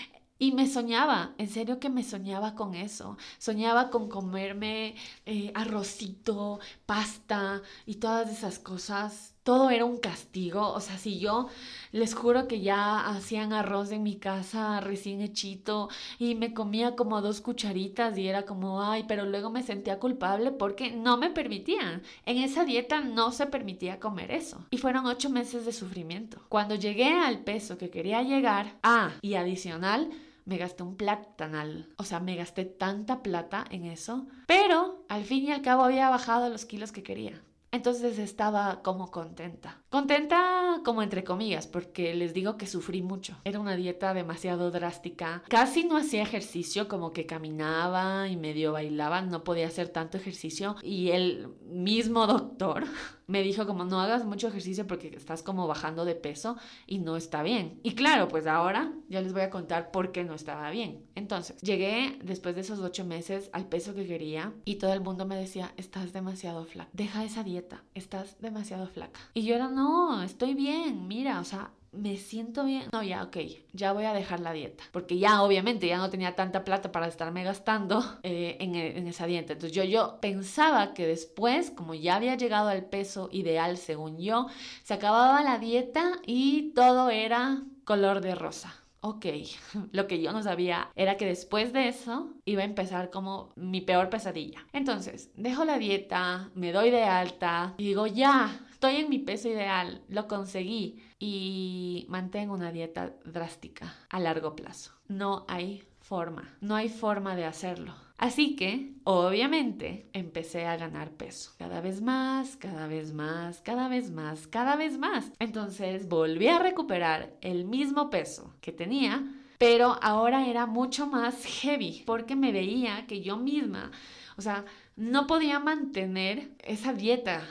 Y 0.41 0.53
me 0.53 0.65
soñaba, 0.65 1.35
en 1.37 1.47
serio 1.47 1.79
que 1.79 1.91
me 1.91 2.03
soñaba 2.03 2.55
con 2.55 2.73
eso. 2.73 3.15
Soñaba 3.37 3.91
con 3.91 4.09
comerme 4.09 4.95
eh, 5.27 5.51
arrocito, 5.53 6.59
pasta 6.87 7.61
y 7.85 7.97
todas 7.97 8.27
esas 8.31 8.57
cosas 8.57 9.35
todo 9.43 9.69
era 9.69 9.85
un 9.85 9.97
castigo. 9.97 10.71
O 10.71 10.79
sea, 10.79 10.97
si 10.97 11.19
yo 11.19 11.47
les 11.91 12.13
juro 12.13 12.47
que 12.47 12.61
ya 12.61 13.07
hacían 13.07 13.53
arroz 13.53 13.91
en 13.91 14.03
mi 14.03 14.15
casa 14.15 14.79
recién 14.81 15.21
hechito 15.21 15.89
y 16.19 16.35
me 16.35 16.53
comía 16.53 16.95
como 16.95 17.21
dos 17.21 17.41
cucharitas 17.41 18.17
y 18.17 18.27
era 18.27 18.43
como, 18.43 18.81
ay, 18.83 19.05
pero 19.07 19.25
luego 19.25 19.49
me 19.49 19.63
sentía 19.63 19.99
culpable 19.99 20.51
porque 20.51 20.91
no 20.91 21.17
me 21.17 21.29
permitían. 21.29 22.01
En 22.25 22.37
esa 22.37 22.65
dieta 22.65 23.01
no 23.01 23.31
se 23.31 23.47
permitía 23.47 23.99
comer 23.99 24.31
eso. 24.31 24.65
Y 24.69 24.77
fueron 24.77 25.05
ocho 25.05 25.29
meses 25.29 25.65
de 25.65 25.73
sufrimiento. 25.73 26.41
Cuando 26.49 26.75
llegué 26.75 27.11
al 27.11 27.39
peso 27.39 27.77
que 27.77 27.89
quería 27.89 28.21
llegar, 28.21 28.77
ah, 28.83 29.11
y 29.21 29.35
adicional, 29.35 30.09
me 30.45 30.57
gasté 30.57 30.83
un 30.83 30.95
platanal. 30.95 31.89
O 31.97 32.03
sea, 32.03 32.19
me 32.19 32.35
gasté 32.35 32.65
tanta 32.65 33.21
plata 33.21 33.65
en 33.69 33.85
eso. 33.85 34.27
Pero 34.47 35.03
al 35.07 35.23
fin 35.23 35.45
y 35.45 35.51
al 35.51 35.61
cabo 35.61 35.83
había 35.83 36.09
bajado 36.09 36.49
los 36.49 36.65
kilos 36.65 36.91
que 36.91 37.03
quería. 37.03 37.41
Entonces 37.71 38.19
estaba 38.19 38.81
como 38.83 39.11
contenta. 39.11 39.81
Contenta 39.89 40.81
como 40.83 41.01
entre 41.01 41.23
comillas, 41.23 41.67
porque 41.67 42.13
les 42.13 42.33
digo 42.33 42.57
que 42.57 42.67
sufrí 42.67 43.01
mucho. 43.01 43.37
Era 43.45 43.59
una 43.59 43.75
dieta 43.75 44.13
demasiado 44.13 44.71
drástica. 44.71 45.43
Casi 45.47 45.85
no 45.85 45.97
hacía 45.97 46.23
ejercicio, 46.23 46.87
como 46.87 47.13
que 47.13 47.25
caminaba 47.25 48.27
y 48.27 48.35
medio 48.35 48.73
bailaba, 48.73 49.21
no 49.21 49.43
podía 49.43 49.67
hacer 49.67 49.89
tanto 49.89 50.17
ejercicio. 50.17 50.75
Y 50.83 51.11
el 51.11 51.47
mismo 51.63 52.27
doctor 52.27 52.85
me 53.31 53.43
dijo 53.43 53.65
como 53.65 53.85
no 53.85 54.01
hagas 54.01 54.25
mucho 54.25 54.49
ejercicio 54.49 54.85
porque 54.85 55.07
estás 55.15 55.41
como 55.41 55.65
bajando 55.65 56.03
de 56.03 56.15
peso 56.15 56.57
y 56.85 56.99
no 56.99 57.15
está 57.15 57.43
bien. 57.43 57.79
Y 57.81 57.95
claro, 57.95 58.27
pues 58.27 58.45
ahora 58.45 58.91
ya 59.07 59.21
les 59.21 59.31
voy 59.31 59.43
a 59.43 59.49
contar 59.49 59.89
por 59.89 60.11
qué 60.11 60.25
no 60.25 60.33
estaba 60.33 60.69
bien. 60.69 61.05
Entonces, 61.15 61.59
llegué 61.61 62.19
después 62.21 62.55
de 62.55 62.61
esos 62.61 62.79
ocho 62.79 63.05
meses 63.05 63.49
al 63.53 63.67
peso 63.67 63.95
que 63.95 64.05
quería 64.05 64.53
y 64.65 64.75
todo 64.75 64.91
el 64.91 64.99
mundo 64.99 65.25
me 65.25 65.37
decía, 65.37 65.73
estás 65.77 66.11
demasiado 66.11 66.65
flaca, 66.65 66.89
deja 66.91 67.23
esa 67.23 67.43
dieta, 67.43 67.83
estás 67.95 68.35
demasiado 68.41 68.85
flaca. 68.87 69.21
Y 69.33 69.43
yo 69.43 69.55
era, 69.55 69.69
no, 69.69 70.21
estoy 70.23 70.53
bien, 70.53 71.07
mira, 71.07 71.39
o 71.39 71.45
sea, 71.45 71.71
me 71.91 72.17
siento 72.17 72.63
bien. 72.63 72.85
No, 72.91 73.03
ya, 73.03 73.23
ok, 73.23 73.37
ya 73.73 73.91
voy 73.91 74.05
a 74.05 74.13
dejar 74.13 74.39
la 74.39 74.53
dieta. 74.53 74.83
Porque 74.91 75.17
ya, 75.17 75.41
obviamente, 75.41 75.87
ya 75.87 75.97
no 75.97 76.09
tenía 76.09 76.35
tanta 76.35 76.63
plata 76.63 76.91
para 76.91 77.07
estarme 77.07 77.43
gastando 77.43 78.03
eh, 78.23 78.57
en, 78.59 78.75
en, 78.75 79.07
esa 79.07 79.25
dieta. 79.25 79.53
Entonces 79.53 79.75
yo, 79.75 79.83
yo 79.83 80.19
pensaba 80.21 80.93
que 80.93 81.05
después, 81.05 81.71
como 81.71 81.93
ya 81.93 82.15
había 82.15 82.35
llegado 82.35 82.69
al 82.69 82.85
peso 82.85 83.29
ideal, 83.31 83.77
según 83.77 84.19
yo, 84.19 84.47
se 84.83 84.93
acababa 84.93 85.43
la 85.43 85.59
dieta 85.59 86.19
y 86.25 86.71
todo 86.73 87.09
era 87.09 87.63
color 87.83 88.21
de 88.21 88.35
rosa. 88.35 88.80
Ok, 89.03 89.25
lo 89.91 90.07
que 90.07 90.21
yo 90.21 90.31
no 90.31 90.43
sabía 90.43 90.89
era 90.95 91.17
que 91.17 91.25
después 91.25 91.73
de 91.73 91.87
eso 91.87 92.33
iba 92.45 92.61
a 92.61 92.65
empezar 92.65 93.09
como 93.09 93.51
mi 93.55 93.81
peor 93.81 94.09
pesadilla. 94.09 94.65
Entonces, 94.73 95.31
dejo 95.35 95.65
la 95.65 95.79
dieta, 95.79 96.51
me 96.53 96.71
doy 96.71 96.91
de 96.91 97.03
alta 97.03 97.73
y 97.77 97.85
digo, 97.85 98.05
ya, 98.05 98.67
estoy 98.71 98.97
en 98.97 99.09
mi 99.09 99.19
peso 99.19 99.49
ideal, 99.49 100.03
lo 100.07 100.27
conseguí 100.27 101.03
y 101.19 102.05
mantengo 102.09 102.53
una 102.53 102.71
dieta 102.71 103.15
drástica 103.25 103.95
a 104.09 104.19
largo 104.19 104.55
plazo. 104.55 104.91
No 105.07 105.45
hay 105.47 105.83
forma, 105.99 106.57
no 106.61 106.75
hay 106.75 106.89
forma 106.89 107.35
de 107.35 107.45
hacerlo. 107.45 107.95
Así 108.21 108.55
que, 108.55 108.93
obviamente, 109.03 110.07
empecé 110.13 110.67
a 110.67 110.77
ganar 110.77 111.09
peso. 111.09 111.53
Cada 111.57 111.81
vez 111.81 112.03
más, 112.03 112.55
cada 112.55 112.85
vez 112.85 113.13
más, 113.13 113.61
cada 113.61 113.87
vez 113.87 114.11
más, 114.11 114.45
cada 114.45 114.75
vez 114.75 114.99
más. 114.99 115.31
Entonces 115.39 116.07
volví 116.07 116.47
a 116.47 116.59
recuperar 116.59 117.35
el 117.41 117.65
mismo 117.65 118.11
peso 118.11 118.53
que 118.61 118.71
tenía, 118.71 119.27
pero 119.57 119.97
ahora 120.03 120.45
era 120.45 120.67
mucho 120.67 121.07
más 121.07 121.43
heavy 121.43 122.03
porque 122.05 122.35
me 122.35 122.51
veía 122.51 123.07
que 123.07 123.21
yo 123.21 123.37
misma, 123.37 123.89
o 124.37 124.41
sea, 124.43 124.65
no 124.95 125.25
podía 125.25 125.59
mantener 125.59 126.51
esa 126.63 126.93
dieta 126.93 127.41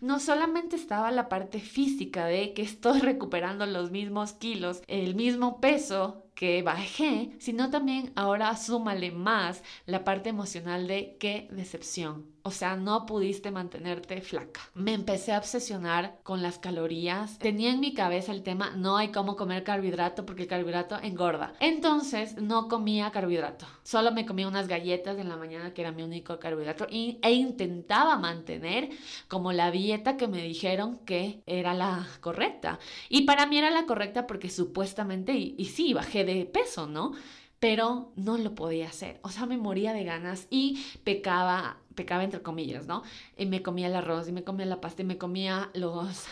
no 0.00 0.18
solamente 0.18 0.76
estaba 0.76 1.10
la 1.10 1.28
parte 1.28 1.60
física 1.60 2.26
de 2.26 2.54
que 2.54 2.62
estoy 2.62 3.00
recuperando 3.00 3.66
los 3.66 3.90
mismos 3.90 4.32
kilos, 4.32 4.82
el 4.86 5.14
mismo 5.14 5.60
peso 5.60 6.29
que 6.40 6.62
bajé, 6.62 7.32
sino 7.38 7.68
también 7.68 8.12
ahora 8.16 8.56
súmale 8.56 9.10
más 9.10 9.62
la 9.84 10.04
parte 10.04 10.30
emocional 10.30 10.86
de 10.86 11.18
qué 11.20 11.48
decepción. 11.50 12.30
O 12.42 12.50
sea, 12.50 12.74
no 12.74 13.04
pudiste 13.04 13.50
mantenerte 13.50 14.22
flaca. 14.22 14.62
Me 14.72 14.94
empecé 14.94 15.32
a 15.32 15.38
obsesionar 15.38 16.18
con 16.22 16.40
las 16.40 16.58
calorías. 16.58 17.38
Tenía 17.38 17.70
en 17.70 17.80
mi 17.80 17.92
cabeza 17.92 18.32
el 18.32 18.42
tema, 18.42 18.70
no 18.70 18.96
hay 18.96 19.08
cómo 19.08 19.36
comer 19.36 19.62
carbohidrato 19.62 20.24
porque 20.24 20.44
el 20.44 20.48
carbohidrato 20.48 20.98
engorda. 21.02 21.52
Entonces 21.60 22.40
no 22.40 22.68
comía 22.68 23.10
carbohidrato. 23.10 23.66
Solo 23.82 24.10
me 24.10 24.24
comía 24.24 24.48
unas 24.48 24.68
galletas 24.68 25.18
en 25.18 25.28
la 25.28 25.36
mañana 25.36 25.74
que 25.74 25.82
era 25.82 25.92
mi 25.92 26.02
único 26.02 26.38
carbohidrato 26.38 26.86
e 26.88 27.32
intentaba 27.32 28.16
mantener 28.16 28.88
como 29.28 29.52
la 29.52 29.70
dieta 29.70 30.16
que 30.16 30.26
me 30.26 30.42
dijeron 30.42 30.96
que 31.04 31.42
era 31.44 31.74
la 31.74 32.08
correcta. 32.22 32.78
Y 33.10 33.26
para 33.26 33.44
mí 33.44 33.58
era 33.58 33.70
la 33.70 33.84
correcta 33.84 34.26
porque 34.26 34.48
supuestamente, 34.48 35.34
y, 35.34 35.54
y 35.58 35.66
sí, 35.66 35.92
bajé 35.92 36.24
de 36.24 36.29
peso, 36.52 36.86
¿no? 36.86 37.12
pero 37.60 38.10
no 38.16 38.38
lo 38.38 38.54
podía 38.54 38.88
hacer. 38.88 39.20
O 39.22 39.28
sea, 39.28 39.44
me 39.46 39.58
moría 39.58 39.92
de 39.92 40.02
ganas 40.02 40.46
y 40.50 40.82
pecaba, 41.04 41.76
pecaba 41.94 42.24
entre 42.24 42.40
comillas, 42.40 42.86
¿no? 42.86 43.02
Y 43.36 43.44
me 43.44 43.62
comía 43.62 43.86
el 43.86 43.94
arroz 43.94 44.28
y 44.28 44.32
me 44.32 44.42
comía 44.42 44.64
la 44.64 44.80
pasta 44.80 45.02
y 45.02 45.04
me 45.04 45.18
comía 45.18 45.70
los 45.74 46.24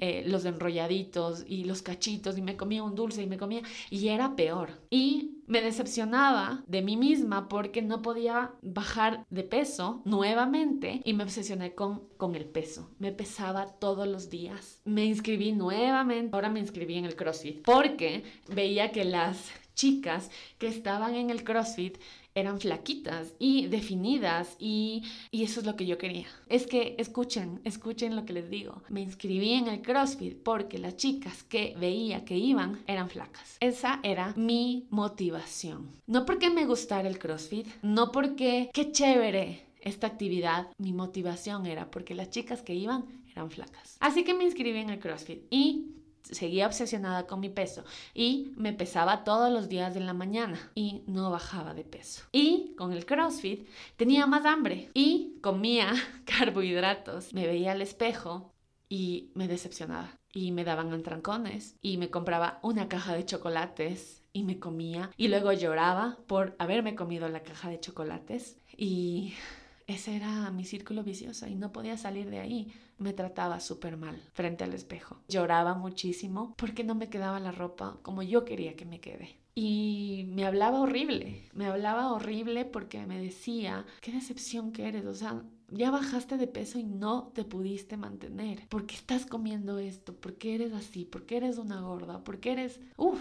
eh, 0.00 0.22
los 0.26 0.44
enrolladitos 0.44 1.44
y 1.46 1.64
los 1.64 1.82
cachitos 1.82 2.38
y 2.38 2.42
me 2.42 2.56
comía 2.56 2.82
un 2.82 2.94
dulce 2.94 3.22
y 3.22 3.26
me 3.26 3.36
comía 3.36 3.62
y 3.90 4.08
era 4.08 4.36
peor. 4.36 4.70
Y 4.90 5.42
me 5.48 5.60
decepcionaba 5.60 6.62
de 6.66 6.82
mí 6.82 6.96
misma 6.96 7.48
porque 7.48 7.82
no 7.82 8.00
podía 8.00 8.52
bajar 8.62 9.26
de 9.30 9.42
peso 9.42 10.02
nuevamente 10.04 11.00
y 11.04 11.14
me 11.14 11.24
obsesioné 11.24 11.74
con, 11.74 12.02
con 12.16 12.36
el 12.36 12.44
peso. 12.44 12.90
Me 12.98 13.12
pesaba 13.12 13.66
todos 13.66 14.06
los 14.06 14.30
días. 14.30 14.80
Me 14.84 15.04
inscribí 15.04 15.52
nuevamente, 15.52 16.34
ahora 16.34 16.48
me 16.48 16.60
inscribí 16.60 16.96
en 16.96 17.04
el 17.04 17.16
CrossFit 17.16 17.62
porque 17.64 18.22
veía 18.48 18.92
que 18.92 19.04
las 19.04 19.50
chicas 19.74 20.30
que 20.58 20.66
estaban 20.66 21.14
en 21.14 21.30
el 21.30 21.44
CrossFit 21.44 21.98
eran 22.40 22.60
flaquitas 22.60 23.34
y 23.38 23.66
definidas 23.66 24.56
y, 24.58 25.02
y, 25.30 25.44
eso 25.44 25.60
es 25.60 25.66
lo 25.66 25.76
que 25.76 25.86
yo 25.86 25.98
quería. 25.98 26.26
Es 26.48 26.66
que 26.66 26.94
escuchen, 26.98 27.60
escuchen 27.64 28.16
lo 28.16 28.24
que 28.24 28.32
les 28.32 28.50
digo. 28.50 28.82
Me 28.88 29.00
inscribí 29.00 29.52
en 29.54 29.68
el 29.68 29.82
CrossFit 29.82 30.36
porque 30.42 30.78
las 30.78 30.96
chicas 30.96 31.42
que 31.42 31.74
veía 31.78 32.24
que 32.24 32.36
iban 32.36 32.80
eran 32.86 33.10
flacas. 33.10 33.56
Esa 33.60 34.00
era 34.02 34.34
mi 34.36 34.86
motivación. 34.90 35.90
No 36.06 36.24
porque 36.24 36.50
me 36.50 36.66
gustara 36.66 37.08
el 37.08 37.18
CrossFit, 37.18 37.66
no 37.82 38.12
porque 38.12 38.70
qué 38.72 38.92
chévere 38.92 39.68
esta 39.80 40.06
actividad, 40.06 40.68
mi 40.78 40.92
motivación 40.92 41.66
era 41.66 41.90
porque 41.90 42.14
las 42.14 42.30
chicas 42.30 42.62
que 42.62 42.74
iban 42.74 43.04
eran 43.30 43.50
flacas. 43.50 43.96
Así 44.00 44.24
que 44.24 44.34
me 44.34 44.44
inscribí 44.44 44.78
en 44.78 44.90
el 44.90 44.98
CrossFit 44.98 45.42
y 45.50 45.97
seguía 46.22 46.66
obsesionada 46.66 47.26
con 47.26 47.40
mi 47.40 47.48
peso 47.48 47.84
y 48.14 48.52
me 48.56 48.72
pesaba 48.72 49.24
todos 49.24 49.52
los 49.52 49.68
días 49.68 49.94
de 49.94 50.00
la 50.00 50.12
mañana 50.12 50.58
y 50.74 51.02
no 51.06 51.30
bajaba 51.30 51.74
de 51.74 51.84
peso. 51.84 52.24
Y 52.32 52.74
con 52.76 52.92
el 52.92 53.06
CrossFit 53.06 53.68
tenía 53.96 54.26
más 54.26 54.44
hambre 54.44 54.90
y 54.94 55.38
comía 55.42 55.92
carbohidratos. 56.24 57.32
Me 57.32 57.46
veía 57.46 57.72
al 57.72 57.82
espejo 57.82 58.52
y 58.88 59.30
me 59.34 59.48
decepcionaba. 59.48 60.18
Y 60.32 60.52
me 60.52 60.64
daban 60.64 60.92
entrancones 60.92 61.76
y 61.80 61.96
me 61.96 62.10
compraba 62.10 62.60
una 62.62 62.88
caja 62.88 63.14
de 63.14 63.24
chocolates 63.24 64.22
y 64.32 64.44
me 64.44 64.58
comía 64.58 65.10
y 65.16 65.28
luego 65.28 65.52
lloraba 65.52 66.18
por 66.26 66.54
haberme 66.58 66.94
comido 66.94 67.28
la 67.28 67.42
caja 67.42 67.70
de 67.70 67.80
chocolates 67.80 68.58
y 68.76 69.32
ese 69.86 70.16
era 70.16 70.50
mi 70.50 70.64
círculo 70.64 71.02
vicioso 71.02 71.46
y 71.46 71.54
no 71.54 71.72
podía 71.72 71.96
salir 71.96 72.28
de 72.28 72.40
ahí 72.40 72.72
me 72.98 73.12
trataba 73.12 73.60
súper 73.60 73.96
mal 73.96 74.20
frente 74.32 74.64
al 74.64 74.74
espejo. 74.74 75.22
Lloraba 75.28 75.74
muchísimo 75.74 76.54
porque 76.56 76.84
no 76.84 76.94
me 76.94 77.08
quedaba 77.08 77.40
la 77.40 77.52
ropa 77.52 77.98
como 78.02 78.22
yo 78.22 78.44
quería 78.44 78.76
que 78.76 78.84
me 78.84 79.00
quede. 79.00 79.36
Y 79.54 80.26
me 80.28 80.46
hablaba 80.46 80.80
horrible, 80.80 81.48
me 81.52 81.66
hablaba 81.66 82.12
horrible 82.12 82.64
porque 82.64 83.04
me 83.06 83.20
decía, 83.20 83.84
qué 84.00 84.12
decepción 84.12 84.70
que 84.70 84.86
eres, 84.86 85.04
o 85.04 85.14
sea, 85.14 85.42
ya 85.70 85.90
bajaste 85.90 86.36
de 86.36 86.46
peso 86.46 86.78
y 86.78 86.84
no 86.84 87.32
te 87.34 87.44
pudiste 87.44 87.96
mantener. 87.96 88.68
¿Por 88.68 88.86
qué 88.86 88.94
estás 88.94 89.26
comiendo 89.26 89.78
esto? 89.78 90.14
¿Por 90.14 90.36
qué 90.36 90.54
eres 90.54 90.72
así? 90.72 91.04
¿Por 91.04 91.26
qué 91.26 91.38
eres 91.38 91.58
una 91.58 91.80
gorda? 91.80 92.22
¿Por 92.22 92.38
qué 92.38 92.52
eres... 92.52 92.80
Uf, 92.96 93.20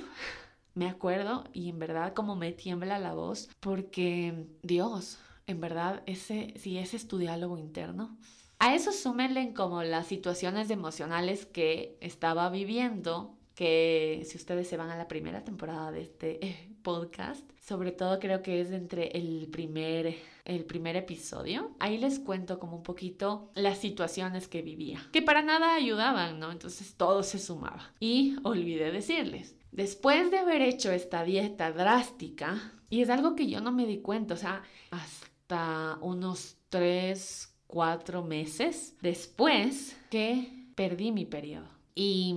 me 0.76 0.88
acuerdo 0.88 1.44
y 1.54 1.70
en 1.70 1.80
verdad 1.80 2.14
como 2.14 2.36
me 2.36 2.52
tiembla 2.52 3.00
la 3.00 3.16
voz 3.16 3.50
porque 3.60 4.46
Dios, 4.62 5.18
en 5.48 5.60
verdad, 5.60 6.04
ese, 6.06 6.54
si 6.58 6.78
ese 6.78 6.98
es 6.98 7.08
tu 7.08 7.18
diálogo 7.18 7.58
interno, 7.58 8.16
a 8.60 8.76
eso 8.76 8.92
súmenle 8.92 9.54
como 9.54 9.84
las 9.84 10.08
situaciones 10.08 10.70
emocionales 10.70 11.46
que 11.46 11.98
estaba 12.02 12.50
viviendo, 12.50 13.38
que 13.54 14.24
si 14.26 14.38
ustedes 14.38 14.68
se 14.68 14.78
van 14.78 14.90
a 14.90 14.98
la 14.98 15.08
primera 15.08 15.44
temporada 15.44 15.92
de 15.92 16.02
este 16.02 16.46
eh, 16.46 16.70
podcast, 16.84 17.50
sobre 17.60 17.92
todo 17.92 18.20
creo 18.20 18.42
que 18.42 18.62
es 18.62 18.72
entre 18.72 19.08
el 19.18 19.48
primer, 19.52 20.16
el 20.46 20.64
primer 20.64 20.96
episodio, 20.96 21.76
ahí 21.80 21.98
les 21.98 22.20
cuento 22.20 22.60
como 22.60 22.78
un 22.78 22.84
poquito 22.84 23.52
las 23.56 23.80
situaciones 23.80 24.48
que 24.48 24.62
vivía, 24.62 25.02
que 25.12 25.22
para 25.22 25.42
nada 25.42 25.74
ayudaban, 25.74 26.40
¿no? 26.40 26.52
Entonces 26.52 26.96
todo 26.96 27.24
se 27.24 27.40
sumaba. 27.40 27.94
Y 28.00 28.38
olvidé 28.44 28.92
decirles, 28.92 29.56
después 29.72 30.32
de 30.32 30.38
haber 30.38 30.62
hecho 30.62 30.92
esta 30.92 31.24
dieta 31.24 31.72
drástica, 31.72 32.74
y 32.90 33.02
es 33.02 33.10
algo 33.10 33.36
que 33.36 33.48
yo 33.48 33.60
no 33.60 33.72
me 33.72 33.86
di 33.86 34.02
cuenta, 34.02 34.36
o 34.36 34.38
sea, 34.38 34.64
hasta 34.92 35.98
unos 36.02 36.58
tres, 36.70 37.57
cuatro 37.68 38.24
meses 38.24 38.96
después 39.02 39.98
que 40.10 40.66
perdí 40.76 41.12
mi 41.12 41.26
periodo 41.26 41.78
y 42.00 42.36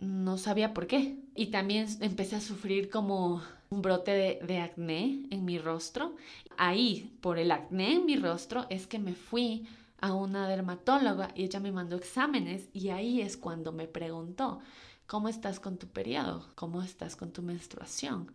no 0.00 0.36
sabía 0.36 0.74
por 0.74 0.86
qué. 0.86 1.16
Y 1.34 1.46
también 1.46 1.86
empecé 2.00 2.36
a 2.36 2.42
sufrir 2.42 2.90
como 2.90 3.42
un 3.70 3.80
brote 3.80 4.38
de, 4.42 4.58
acné 4.60 5.26
en 5.30 5.46
mi 5.46 5.58
rostro. 5.58 6.14
Ahí, 6.58 7.16
por 7.22 7.38
el 7.38 7.50
acné 7.50 7.94
en 7.94 8.04
mi 8.04 8.16
rostro, 8.16 8.66
es 8.68 8.86
que 8.86 8.98
me 8.98 9.14
fui 9.14 9.66
a 10.00 10.12
una 10.12 10.46
dermatóloga 10.46 11.30
y 11.34 11.44
ella 11.44 11.58
me 11.58 11.72
mandó 11.72 11.96
exámenes 11.96 12.68
y 12.74 12.90
ahí 12.90 13.22
es 13.22 13.38
cuando 13.38 13.72
me 13.72 13.86
preguntó, 13.86 14.60
¿cómo 15.06 15.28
estás 15.28 15.58
con 15.58 15.78
tu 15.78 15.88
periodo? 15.88 16.46
¿Cómo 16.54 16.82
estás 16.82 17.16
con 17.16 17.32
tu 17.32 17.40
menstruación? 17.40 18.30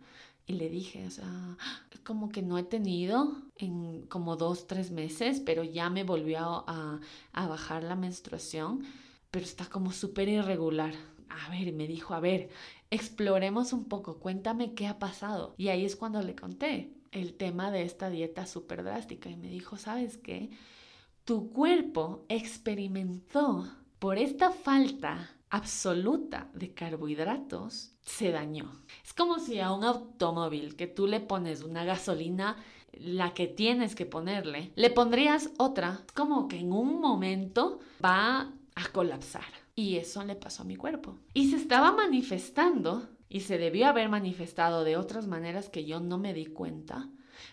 Y 0.46 0.54
le 0.54 0.68
dije, 0.68 1.06
o 1.06 1.10
sea, 1.10 1.56
como 2.04 2.28
que 2.28 2.42
no 2.42 2.58
he 2.58 2.64
tenido 2.64 3.42
en 3.56 4.06
como 4.08 4.36
dos, 4.36 4.66
tres 4.66 4.90
meses, 4.90 5.40
pero 5.40 5.64
ya 5.64 5.88
me 5.88 6.04
volvió 6.04 6.64
a, 6.68 7.00
a 7.32 7.46
bajar 7.46 7.82
la 7.82 7.96
menstruación 7.96 8.84
pero 9.34 9.46
está 9.46 9.66
como 9.66 9.90
súper 9.90 10.28
irregular. 10.28 10.94
A 11.28 11.50
ver, 11.50 11.72
me 11.72 11.88
dijo, 11.88 12.14
a 12.14 12.20
ver, 12.20 12.50
exploremos 12.88 13.72
un 13.72 13.86
poco, 13.86 14.20
cuéntame 14.20 14.74
qué 14.74 14.86
ha 14.86 15.00
pasado. 15.00 15.56
Y 15.58 15.70
ahí 15.70 15.84
es 15.84 15.96
cuando 15.96 16.22
le 16.22 16.36
conté 16.36 16.92
el 17.10 17.34
tema 17.34 17.72
de 17.72 17.82
esta 17.82 18.10
dieta 18.10 18.46
súper 18.46 18.84
drástica 18.84 19.28
y 19.28 19.34
me 19.34 19.48
dijo, 19.48 19.76
¿sabes 19.76 20.18
qué? 20.18 20.50
Tu 21.24 21.50
cuerpo 21.50 22.24
experimentó 22.28 23.68
por 23.98 24.18
esta 24.18 24.52
falta 24.52 25.34
absoluta 25.54 26.48
de 26.52 26.74
carbohidratos, 26.74 27.92
se 28.02 28.32
dañó. 28.32 28.72
Es 29.04 29.14
como 29.14 29.38
si 29.38 29.60
a 29.60 29.72
un 29.72 29.84
automóvil 29.84 30.74
que 30.74 30.88
tú 30.88 31.06
le 31.06 31.20
pones 31.20 31.62
una 31.62 31.84
gasolina 31.84 32.56
la 32.92 33.34
que 33.34 33.46
tienes 33.46 33.94
que 33.94 34.04
ponerle, 34.04 34.72
le 34.74 34.90
pondrías 34.90 35.50
otra, 35.58 36.02
como 36.14 36.48
que 36.48 36.58
en 36.58 36.72
un 36.72 37.00
momento 37.00 37.78
va 38.04 38.52
a 38.74 38.88
colapsar. 38.92 39.44
Y 39.76 39.96
eso 39.96 40.24
le 40.24 40.34
pasó 40.34 40.62
a 40.62 40.66
mi 40.66 40.74
cuerpo. 40.74 41.18
Y 41.34 41.50
se 41.50 41.56
estaba 41.56 41.92
manifestando, 41.92 43.08
y 43.28 43.40
se 43.40 43.56
debió 43.56 43.86
haber 43.86 44.08
manifestado 44.08 44.82
de 44.82 44.96
otras 44.96 45.28
maneras 45.28 45.68
que 45.68 45.84
yo 45.84 46.00
no 46.00 46.18
me 46.18 46.34
di 46.34 46.46
cuenta. 46.46 47.08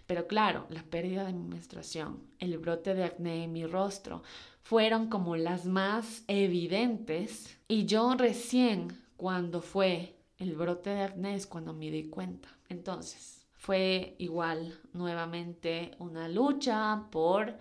Pero 0.07 0.27
claro, 0.27 0.65
la 0.69 0.83
pérdida 0.83 1.23
de 1.25 1.33
mi 1.33 1.47
menstruación, 1.47 2.23
el 2.39 2.57
brote 2.57 2.93
de 2.93 3.03
acné 3.03 3.43
en 3.43 3.53
mi 3.53 3.65
rostro, 3.65 4.23
fueron 4.63 5.09
como 5.09 5.35
las 5.35 5.65
más 5.65 6.23
evidentes. 6.27 7.57
Y 7.67 7.85
yo 7.85 8.15
recién, 8.15 8.87
cuando 9.17 9.61
fue 9.61 10.15
el 10.37 10.55
brote 10.55 10.89
de 10.89 11.01
acné, 11.01 11.39
cuando 11.47 11.73
me 11.73 11.91
di 11.91 12.09
cuenta. 12.09 12.49
Entonces, 12.69 13.45
fue 13.53 14.15
igual, 14.17 14.79
nuevamente, 14.93 15.91
una 15.99 16.27
lucha 16.27 17.07
por 17.11 17.57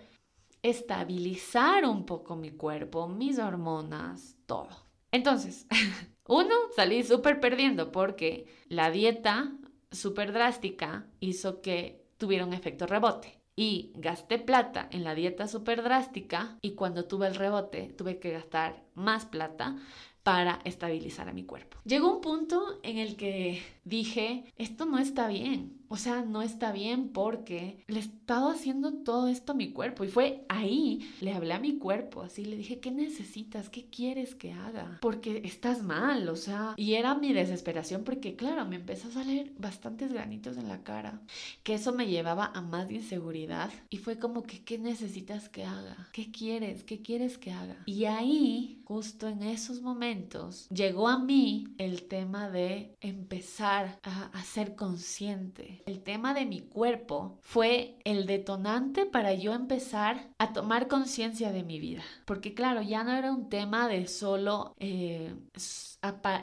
estabilizar 0.63 1.85
un 1.85 2.05
poco 2.05 2.35
mi 2.35 2.51
cuerpo, 2.51 3.07
mis 3.07 3.39
hormonas, 3.39 4.35
todo. 4.45 4.69
Entonces, 5.11 5.67
uno, 6.27 6.55
salí 6.75 7.03
súper 7.03 7.39
perdiendo 7.39 7.91
porque 7.91 8.47
la 8.67 8.89
dieta 8.89 9.51
súper 9.91 10.31
drástica 10.31 11.05
hizo 11.19 11.61
que 11.61 12.05
tuviera 12.17 12.45
un 12.45 12.53
efecto 12.53 12.87
rebote. 12.87 13.40
Y 13.55 13.91
gasté 13.95 14.39
plata 14.39 14.87
en 14.91 15.03
la 15.03 15.13
dieta 15.13 15.47
súper 15.47 15.83
drástica 15.83 16.57
y 16.61 16.71
cuando 16.71 17.05
tuve 17.05 17.27
el 17.27 17.35
rebote 17.35 17.93
tuve 17.97 18.17
que 18.19 18.31
gastar 18.31 18.83
más 18.95 19.25
plata 19.25 19.75
para 20.23 20.59
estabilizar 20.63 21.27
a 21.27 21.33
mi 21.33 21.43
cuerpo. 21.43 21.77
Llegó 21.83 22.13
un 22.13 22.21
punto 22.21 22.79
en 22.83 22.97
el 22.97 23.15
que 23.15 23.61
dije, 23.83 24.45
esto 24.55 24.85
no 24.85 24.99
está 24.99 25.27
bien. 25.27 25.80
O 25.91 25.97
sea, 25.97 26.21
no 26.21 26.41
está 26.41 26.71
bien 26.71 27.09
porque 27.09 27.83
le 27.87 27.97
he 27.97 27.99
estado 27.99 28.49
haciendo 28.49 28.93
todo 29.03 29.27
esto 29.27 29.51
a 29.51 29.55
mi 29.55 29.73
cuerpo. 29.73 30.05
Y 30.05 30.07
fue 30.07 30.45
ahí, 30.47 31.11
le 31.19 31.33
hablé 31.33 31.51
a 31.51 31.59
mi 31.59 31.79
cuerpo, 31.79 32.21
así 32.21 32.45
le 32.45 32.55
dije, 32.55 32.79
¿qué 32.79 32.91
necesitas? 32.91 33.69
¿Qué 33.69 33.87
quieres 33.89 34.33
que 34.33 34.53
haga? 34.53 34.99
Porque 35.01 35.41
estás 35.43 35.83
mal, 35.83 36.29
o 36.29 36.37
sea. 36.37 36.75
Y 36.77 36.93
era 36.93 37.13
mi 37.15 37.33
desesperación 37.33 38.05
porque, 38.05 38.37
claro, 38.37 38.65
me 38.65 38.77
empezó 38.77 39.09
a 39.09 39.11
salir 39.11 39.53
bastantes 39.59 40.13
granitos 40.13 40.55
en 40.55 40.69
la 40.69 40.81
cara. 40.81 41.23
Que 41.61 41.73
eso 41.73 41.91
me 41.91 42.07
llevaba 42.07 42.53
a 42.55 42.61
más 42.61 42.89
inseguridad. 42.89 43.69
Y 43.89 43.97
fue 43.97 44.17
como 44.17 44.43
que, 44.43 44.63
¿qué 44.63 44.77
necesitas 44.77 45.49
que 45.49 45.65
haga? 45.65 46.07
¿Qué 46.13 46.31
quieres? 46.31 46.85
¿Qué 46.85 47.01
quieres 47.01 47.37
que 47.37 47.51
haga? 47.51 47.83
Y 47.85 48.05
ahí, 48.05 48.81
justo 48.85 49.27
en 49.27 49.43
esos 49.43 49.81
momentos, 49.81 50.69
llegó 50.69 51.09
a 51.09 51.19
mí 51.19 51.67
el 51.77 52.03
tema 52.03 52.49
de 52.49 52.95
empezar 53.01 53.99
a, 54.03 54.27
a 54.27 54.43
ser 54.45 54.77
consciente 54.77 55.80
el 55.85 56.01
tema 56.03 56.33
de 56.33 56.45
mi 56.45 56.61
cuerpo 56.61 57.37
fue 57.41 57.97
el 58.03 58.25
detonante 58.25 59.05
para 59.05 59.33
yo 59.33 59.53
empezar 59.53 60.29
a 60.37 60.53
tomar 60.53 60.87
conciencia 60.87 61.51
de 61.51 61.63
mi 61.63 61.79
vida. 61.79 62.03
Porque 62.25 62.53
claro, 62.53 62.81
ya 62.81 63.03
no 63.03 63.13
era 63.13 63.31
un 63.31 63.49
tema 63.49 63.87
de 63.87 64.07
solo 64.07 64.73
eh, 64.79 65.33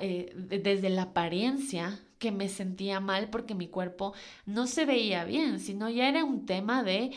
eh, 0.00 0.32
desde 0.34 0.90
la 0.90 1.02
apariencia 1.02 2.00
que 2.18 2.32
me 2.32 2.48
sentía 2.48 3.00
mal 3.00 3.30
porque 3.30 3.54
mi 3.54 3.68
cuerpo 3.68 4.12
no 4.44 4.66
se 4.66 4.84
veía 4.84 5.24
bien, 5.24 5.60
sino 5.60 5.88
ya 5.88 6.08
era 6.08 6.24
un 6.24 6.46
tema 6.46 6.82
de 6.82 7.12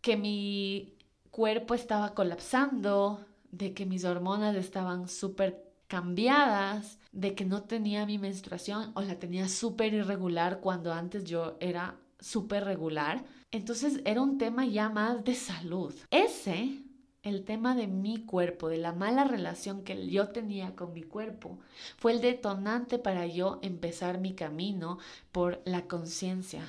que 0.00 0.16
mi 0.16 0.94
cuerpo 1.30 1.74
estaba 1.74 2.14
colapsando, 2.14 3.24
de 3.50 3.74
que 3.74 3.86
mis 3.86 4.04
hormonas 4.04 4.56
estaban 4.56 5.08
súper 5.08 5.67
cambiadas, 5.88 6.98
de 7.12 7.34
que 7.34 7.44
no 7.44 7.62
tenía 7.62 8.06
mi 8.06 8.18
menstruación 8.18 8.92
o 8.94 9.02
la 9.02 9.18
tenía 9.18 9.48
súper 9.48 9.94
irregular 9.94 10.60
cuando 10.60 10.92
antes 10.92 11.24
yo 11.24 11.56
era 11.60 11.96
súper 12.20 12.64
regular. 12.64 13.24
Entonces 13.50 14.00
era 14.04 14.20
un 14.20 14.38
tema 14.38 14.66
ya 14.66 14.90
más 14.90 15.24
de 15.24 15.34
salud. 15.34 15.94
Ese, 16.10 16.78
el 17.22 17.44
tema 17.44 17.74
de 17.74 17.86
mi 17.86 18.24
cuerpo, 18.24 18.68
de 18.68 18.76
la 18.78 18.92
mala 18.92 19.24
relación 19.24 19.82
que 19.82 20.08
yo 20.08 20.28
tenía 20.28 20.76
con 20.76 20.92
mi 20.92 21.02
cuerpo, 21.02 21.58
fue 21.96 22.12
el 22.12 22.20
detonante 22.20 22.98
para 22.98 23.26
yo 23.26 23.58
empezar 23.62 24.18
mi 24.18 24.34
camino 24.34 24.98
por 25.32 25.62
la 25.64 25.86
conciencia 25.86 26.62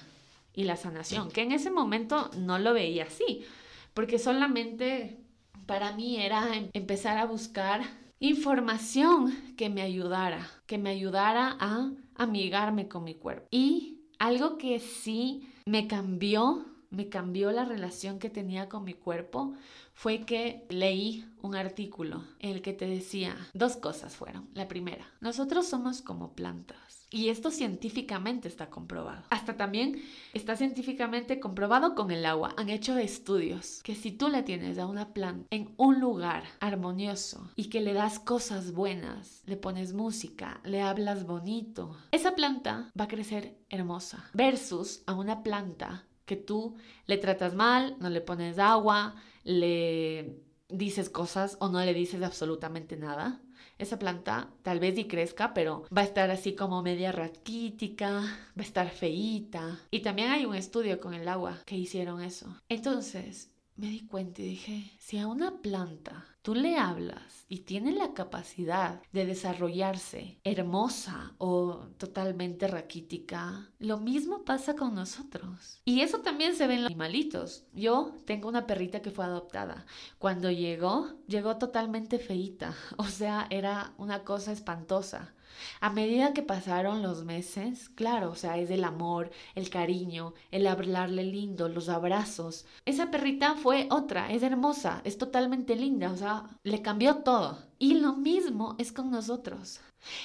y 0.54 0.64
la 0.64 0.78
sanación, 0.78 1.30
que 1.30 1.42
en 1.42 1.52
ese 1.52 1.70
momento 1.70 2.32
no 2.38 2.58
lo 2.58 2.74
veía 2.74 3.06
así, 3.06 3.46
porque 3.94 4.18
solamente 4.18 5.18
para 5.66 5.92
mí 5.94 6.18
era 6.18 6.56
em-, 6.56 6.70
empezar 6.74 7.18
a 7.18 7.26
buscar 7.26 7.82
información 8.20 9.34
que 9.56 9.70
me 9.70 9.82
ayudara, 9.82 10.50
que 10.66 10.78
me 10.78 10.90
ayudara 10.90 11.58
a 11.60 11.92
amigarme 12.16 12.88
con 12.88 13.04
mi 13.04 13.16
cuerpo. 13.16 13.48
Y 13.52 14.02
algo 14.20 14.58
que 14.58 14.80
sí 14.80 15.50
me 15.66 15.88
cambió, 15.88 16.66
me 16.90 17.10
cambió 17.10 17.52
la 17.52 17.66
relación 17.66 18.20
que 18.20 18.30
tenía 18.30 18.68
con 18.68 18.84
mi 18.84 18.94
cuerpo, 18.94 19.54
fue 19.94 20.22
que 20.26 20.66
leí 20.70 21.26
un 21.42 21.56
artículo 21.56 22.24
en 22.40 22.52
el 22.52 22.62
que 22.62 22.74
te 22.74 22.88
decía, 22.88 23.36
dos 23.54 23.78
cosas 23.78 24.16
fueron. 24.16 24.50
La 24.54 24.68
primera, 24.68 25.06
nosotros 25.22 25.68
somos 25.68 26.02
como 26.02 26.34
plantas 26.34 26.99
y 27.12 27.30
esto 27.30 27.52
científicamente 27.52 28.48
está 28.48 28.70
comprobado. 28.70 29.24
Hasta 29.30 29.58
también 29.58 30.02
está 30.34 30.56
científicamente 30.56 31.40
comprobado 31.40 31.96
con 31.96 32.12
el 32.12 32.26
agua. 32.26 32.54
Han 32.58 32.70
hecho 32.70 32.98
estudios 32.98 33.82
que 33.84 33.96
si 33.96 34.12
tú 34.12 34.30
le 34.30 34.44
tienes 34.44 34.78
a 34.78 34.86
una 34.86 35.14
planta 35.14 35.48
en 35.50 35.74
un 35.78 36.00
lugar 36.00 36.44
armonioso 36.60 37.52
y 37.56 37.70
que 37.70 37.82
le 37.82 37.94
das 37.94 38.20
cosas 38.20 38.74
buenas, 38.74 39.42
le 39.46 39.58
pones 39.58 39.94
música, 39.94 40.62
le 40.64 40.82
hablas 40.82 41.26
bonito, 41.26 41.98
esa 42.12 42.36
planta 42.36 42.92
va 43.00 43.06
a 43.06 43.10
crecer 43.10 43.58
hermosa. 43.70 44.30
Versus 44.34 45.02
a 45.08 45.14
una 45.14 45.44
planta 45.44 46.06
que 46.26 46.36
tú 46.36 46.76
le 47.08 47.18
tratas 47.18 47.56
mal, 47.56 47.96
no 48.00 48.10
le 48.10 48.22
pones 48.22 48.60
agua, 48.60 49.16
le 49.44 50.44
dices 50.70 51.10
cosas 51.10 51.58
o 51.60 51.70
no 51.70 51.84
le 51.84 51.94
dices 51.96 52.22
absolutamente 52.22 52.96
nada 52.96 53.42
esa 53.80 53.98
planta 53.98 54.50
tal 54.62 54.80
vez 54.80 54.98
y 54.98 55.06
crezca, 55.06 55.54
pero 55.54 55.86
va 55.96 56.02
a 56.02 56.06
estar 56.06 56.30
así 56.30 56.54
como 56.54 56.84
media 56.84 57.12
raquítica, 57.12 58.20
va 58.20 58.62
a 58.62 58.62
estar 58.62 58.90
feíta. 58.90 59.80
Y 59.90 60.02
también 60.02 60.30
hay 60.30 60.46
un 60.46 60.56
estudio 60.56 61.00
con 61.00 61.14
el 61.14 61.28
agua 61.28 61.58
que 61.66 61.76
hicieron 61.76 62.22
eso. 62.22 62.56
Entonces, 62.70 63.50
me 63.80 63.88
di 63.88 64.02
cuenta 64.02 64.42
y 64.42 64.46
dije, 64.46 64.92
si 65.00 65.18
a 65.20 65.28
una 65.28 65.62
planta 65.62 66.26
tú 66.42 66.54
le 66.54 66.78
hablas 66.78 67.46
y 67.48 67.60
tiene 67.60 67.94
la 67.94 68.14
capacidad 68.14 69.02
de 69.14 69.26
desarrollarse 69.26 70.38
hermosa 70.44 71.34
o 71.38 71.88
totalmente 71.98 72.68
raquítica, 72.68 73.72
lo 73.80 73.98
mismo 73.98 74.44
pasa 74.44 74.76
con 74.76 74.96
nosotros. 74.96 75.82
Y 75.86 76.02
eso 76.02 76.20
también 76.20 76.56
se 76.56 76.68
ve 76.68 76.74
en 76.74 76.82
los 76.82 76.90
animalitos. 76.92 77.64
Yo 77.72 78.14
tengo 78.26 78.50
una 78.50 78.68
perrita 78.68 79.02
que 79.02 79.12
fue 79.12 79.24
adoptada. 79.24 79.86
Cuando 80.18 80.52
llegó, 80.52 81.14
llegó 81.28 81.56
totalmente 81.56 82.20
feita, 82.20 82.76
o 82.98 83.06
sea, 83.06 83.48
era 83.50 83.94
una 83.98 84.26
cosa 84.26 84.52
espantosa. 84.52 85.34
A 85.80 85.90
medida 85.90 86.34
que 86.34 86.42
pasaron 86.42 87.02
los 87.02 87.24
meses, 87.24 87.90
claro, 87.90 88.32
o 88.32 88.36
sea, 88.36 88.58
es 88.58 88.70
el 88.70 88.84
amor, 88.84 89.32
el 89.56 89.70
cariño, 89.70 90.34
el 90.52 90.68
hablarle 90.68 91.24
lindo, 91.24 91.70
los 91.70 91.90
abrazos. 91.90 92.66
Esa 92.86 93.12
perrita 93.12 93.56
fue 93.56 93.88
otra, 93.92 94.32
es 94.32 94.44
hermosa, 94.44 95.02
es 95.04 95.18
totalmente 95.18 95.76
linda, 95.76 96.12
o 96.12 96.18
sea, 96.18 96.46
le 96.64 96.82
cambió 96.82 97.18
todo. 97.18 97.60
Y 97.78 97.96
lo 97.96 98.16
mismo 98.16 98.76
es 98.78 98.92
con 98.92 99.12
nosotros. 99.12 99.80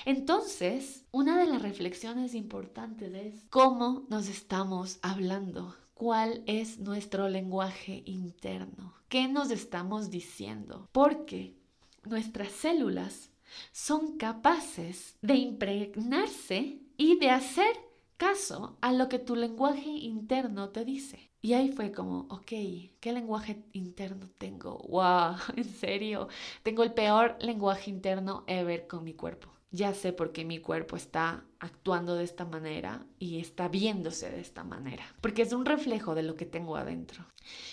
Entonces, 0.04 1.04
una 1.10 1.38
de 1.38 1.46
las 1.46 1.62
reflexiones 1.62 2.34
importantes 2.34 3.14
es 3.14 3.46
cómo 3.50 4.06
nos 4.08 4.28
estamos 4.28 4.98
hablando. 5.02 5.74
¿Cuál 5.94 6.42
es 6.46 6.78
nuestro 6.80 7.28
lenguaje 7.28 8.02
interno? 8.04 8.94
¿Qué 9.08 9.28
nos 9.28 9.50
estamos 9.50 10.10
diciendo? 10.10 10.88
Porque 10.90 11.56
nuestras 12.04 12.50
células 12.50 13.30
son 13.72 14.16
capaces 14.16 15.16
de 15.22 15.34
impregnarse 15.36 16.80
y 16.96 17.18
de 17.18 17.30
hacer 17.30 17.76
caso 18.16 18.78
a 18.80 18.92
lo 18.92 19.08
que 19.08 19.18
tu 19.18 19.36
lenguaje 19.36 19.88
interno 19.88 20.70
te 20.70 20.84
dice. 20.84 21.30
Y 21.42 21.52
ahí 21.52 21.70
fue 21.72 21.92
como, 21.92 22.20
ok, 22.30 22.52
¿qué 23.00 23.12
lenguaje 23.12 23.62
interno 23.72 24.30
tengo? 24.38 24.78
¡Wow! 24.88 25.36
¿En 25.56 25.64
serio? 25.64 26.28
Tengo 26.62 26.82
el 26.82 26.94
peor 26.94 27.36
lenguaje 27.40 27.90
interno 27.90 28.44
ever 28.46 28.86
con 28.86 29.04
mi 29.04 29.12
cuerpo. 29.12 29.52
Ya 29.70 29.92
sé 29.92 30.12
por 30.12 30.32
qué 30.32 30.44
mi 30.44 30.60
cuerpo 30.60 30.96
está 30.96 31.44
actuando 31.58 32.14
de 32.14 32.24
esta 32.24 32.44
manera 32.44 33.04
y 33.18 33.40
está 33.40 33.68
viéndose 33.68 34.30
de 34.30 34.40
esta 34.40 34.62
manera. 34.62 35.04
Porque 35.20 35.42
es 35.42 35.52
un 35.52 35.66
reflejo 35.66 36.14
de 36.14 36.22
lo 36.22 36.36
que 36.36 36.46
tengo 36.46 36.76
adentro. 36.76 37.26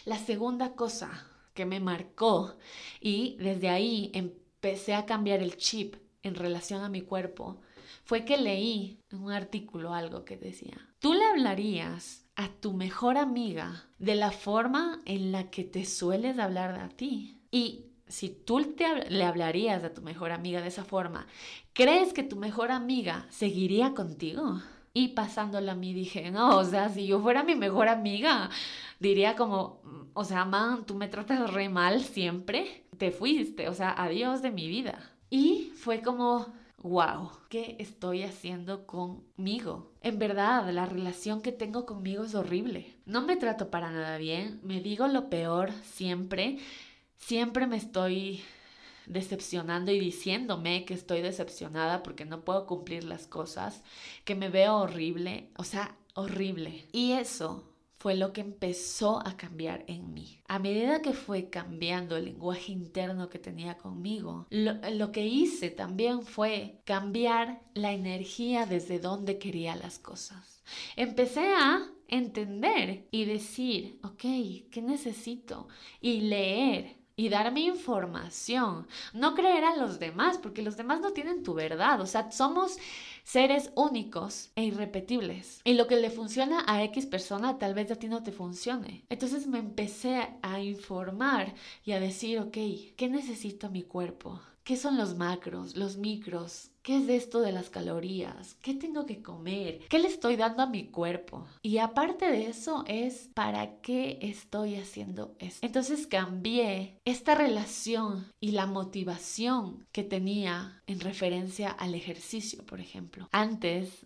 La 0.06 0.18
segunda 0.18 0.74
cosa 0.74 1.28
que 1.54 1.66
me 1.66 1.80
marcó 1.80 2.56
y 3.00 3.38
desde 3.40 3.70
ahí 3.70 4.12
empecé 4.62 4.94
a 4.94 5.08
cambiar 5.08 5.42
el 5.42 5.58
chip 5.58 5.96
en 6.22 6.36
relación 6.36 6.84
a 6.84 6.90
mi 6.90 7.02
cuerpo 7.02 7.60
fue 8.04 8.26
que 8.26 8.38
leí 8.38 9.00
un 9.12 9.32
artículo 9.32 9.94
algo 9.94 10.24
que 10.24 10.38
decía, 10.38 10.78
tú 11.00 11.14
le 11.14 11.26
hablarías 11.26 12.26
a 12.36 12.48
tu 12.48 12.74
mejor 12.74 13.18
amiga 13.18 13.86
de 13.98 14.16
la 14.16 14.32
forma 14.32 15.02
en 15.06 15.32
la 15.32 15.50
que 15.50 15.64
te 15.64 15.86
sueles 15.86 16.38
hablar 16.38 16.80
a 16.80 16.90
ti. 16.90 17.42
Y 17.50 17.88
si 18.08 18.30
tú 18.30 18.60
le 18.60 19.24
hablarías 19.24 19.84
a 19.84 19.94
tu 19.94 20.04
mejor 20.04 20.32
amiga 20.32 20.62
de 20.62 20.68
esa 20.68 20.84
forma, 20.84 21.26
¿crees 21.74 22.14
que 22.14 22.24
tu 22.24 22.36
mejor 22.36 22.72
amiga 22.72 23.26
seguiría 23.30 23.94
contigo? 23.96 24.62
Y 24.94 25.10
pasándola 25.10 25.72
a 25.72 25.76
mí 25.76 25.94
dije, 25.94 26.30
no, 26.30 26.58
o 26.58 26.66
sea, 26.66 26.90
si 26.90 27.08
yo 27.08 27.20
fuera 27.22 27.44
mi 27.44 27.56
mejor 27.56 27.88
amiga, 27.88 28.50
diría 29.00 29.36
como, 29.36 29.82
o 30.14 30.24
sea, 30.24 30.46
man, 30.46 30.86
tú 30.86 30.96
me 30.96 31.08
tratas 31.08 31.52
re 31.54 31.70
mal 31.70 32.02
siempre, 32.02 32.86
te 32.98 33.12
fuiste, 33.12 33.70
o 33.70 33.74
sea, 33.74 33.92
adiós 33.92 34.42
de 34.42 34.52
mi 34.52 34.68
vida. 34.68 35.12
Y 35.30 35.72
fue 35.76 36.02
como, 36.02 36.54
wow, 36.80 37.32
¿qué 37.50 37.76
estoy 37.80 38.24
haciendo 38.24 38.86
conmigo? 38.86 39.92
En 40.02 40.20
verdad, 40.20 40.70
la 40.72 40.86
relación 40.86 41.42
que 41.42 41.52
tengo 41.52 41.86
conmigo 41.86 42.24
es 42.24 42.36
horrible. 42.36 42.98
No 43.06 43.22
me 43.22 43.38
trato 43.38 43.70
para 43.70 43.92
nada 43.92 44.18
bien, 44.18 44.60
me 44.64 44.82
digo 44.82 45.08
lo 45.08 45.30
peor 45.30 45.72
siempre, 45.84 46.60
siempre 47.18 47.68
me 47.68 47.78
estoy 47.78 48.44
decepcionando 49.06 49.92
y 49.92 50.00
diciéndome 50.00 50.86
que 50.86 50.94
estoy 50.94 51.22
decepcionada 51.22 52.04
porque 52.04 52.26
no 52.26 52.42
puedo 52.46 52.66
cumplir 52.66 53.04
las 53.04 53.28
cosas, 53.28 53.84
que 54.26 54.36
me 54.36 54.50
veo 54.50 54.78
horrible, 54.78 55.50
o 55.58 55.64
sea, 55.64 55.96
horrible. 56.14 56.88
Y 56.92 57.14
eso 57.14 57.71
fue 58.02 58.16
lo 58.16 58.34
que 58.34 58.42
empezó 58.42 59.20
a 59.28 59.38
cambiar 59.38 59.84
en 59.86 60.12
mí. 60.12 60.40
A 60.48 60.58
medida 60.58 61.04
que 61.04 61.14
fue 61.14 61.52
cambiando 61.52 62.18
el 62.18 62.26
lenguaje 62.26 62.72
interno 62.72 63.30
que 63.30 63.38
tenía 63.38 63.78
conmigo, 63.78 64.48
lo, 64.50 65.12
que 65.12 65.28
hice 65.28 65.70
también 65.70 66.24
fue 66.24 66.82
cambiar 66.84 67.62
la 67.76 67.92
energía 67.92 68.66
desde 68.66 68.98
donde 68.98 69.38
quería 69.38 69.76
las 69.76 70.00
cosas. 70.00 70.64
Empecé 70.96 71.54
a 71.54 71.92
entender 72.08 73.08
y 73.12 73.26
decir, 73.26 74.00
ok, 74.02 74.22
¿qué 74.72 74.82
necesito? 74.82 75.68
Y 76.02 76.22
leer 76.22 77.02
y 77.16 77.30
darme 77.30 77.62
información. 77.62 78.88
No 79.14 79.36
creer 79.36 79.64
a 79.64 79.78
los 79.78 80.00
demás, 80.00 80.40
porque 80.40 80.64
los 80.64 80.76
demás 80.76 81.02
no 81.02 81.12
tienen 81.12 81.44
tu 81.44 81.54
verdad. 81.54 82.02
O 82.02 82.08
sea, 82.08 82.32
somos 82.32 82.78
seres 83.24 83.72
únicos 83.76 84.52
e 84.56 84.64
irrepetibles. 84.64 85.62
Y 85.64 85.74
lo 85.74 85.88
que 85.88 85.98
le 85.98 86.10
funciona 86.10 86.64
a 86.68 86.84
X 86.84 87.06
persona 87.06 87.58
tal 87.58 87.74
vez 87.74 87.92
a 87.92 87.96
ti 87.96 88.08
no 88.08 88.24
te 88.24 88.32
funcione. 88.32 89.06
Entonces 89.10 89.48
me 89.48 89.60
empecé 89.60 90.28
a 90.42 90.62
informar 90.62 91.54
y 91.86 91.92
a 91.92 92.00
decir, 92.00 92.40
ok, 92.40 92.58
¿qué 92.96 93.10
necesita 93.10 93.70
mi 93.70 93.84
cuerpo? 93.84 94.42
¿Qué 94.64 94.78
son 94.78 94.98
los 94.98 95.16
macros, 95.16 95.76
los 95.76 95.98
micros? 95.98 96.71
¿Qué 96.84 96.98
es 96.98 97.10
esto 97.10 97.42
de 97.42 97.52
las 97.52 97.70
calorías? 97.70 98.56
¿Qué 98.62 98.74
tengo 98.74 99.06
que 99.06 99.22
comer? 99.22 99.82
¿Qué 99.88 100.00
le 100.00 100.08
estoy 100.08 100.36
dando 100.36 100.64
a 100.64 100.68
mi 100.68 100.86
cuerpo? 100.86 101.46
Y 101.62 101.78
aparte 101.78 102.32
de 102.32 102.48
eso 102.48 102.84
es 102.88 103.30
¿para 103.36 103.82
qué 103.82 104.18
estoy 104.22 104.76
haciendo 104.76 105.36
esto? 105.38 105.64
Entonces 105.64 106.08
cambié 106.08 107.00
esta 107.06 107.36
relación 107.36 108.26
y 108.40 108.52
la 108.52 108.66
motivación 108.66 109.86
que 109.92 110.04
tenía 110.04 110.82
en 110.88 111.02
referencia 111.02 111.70
al 111.70 111.94
ejercicio, 111.94 112.66
por 112.66 112.80
ejemplo. 112.80 113.30
Antes 113.32 114.04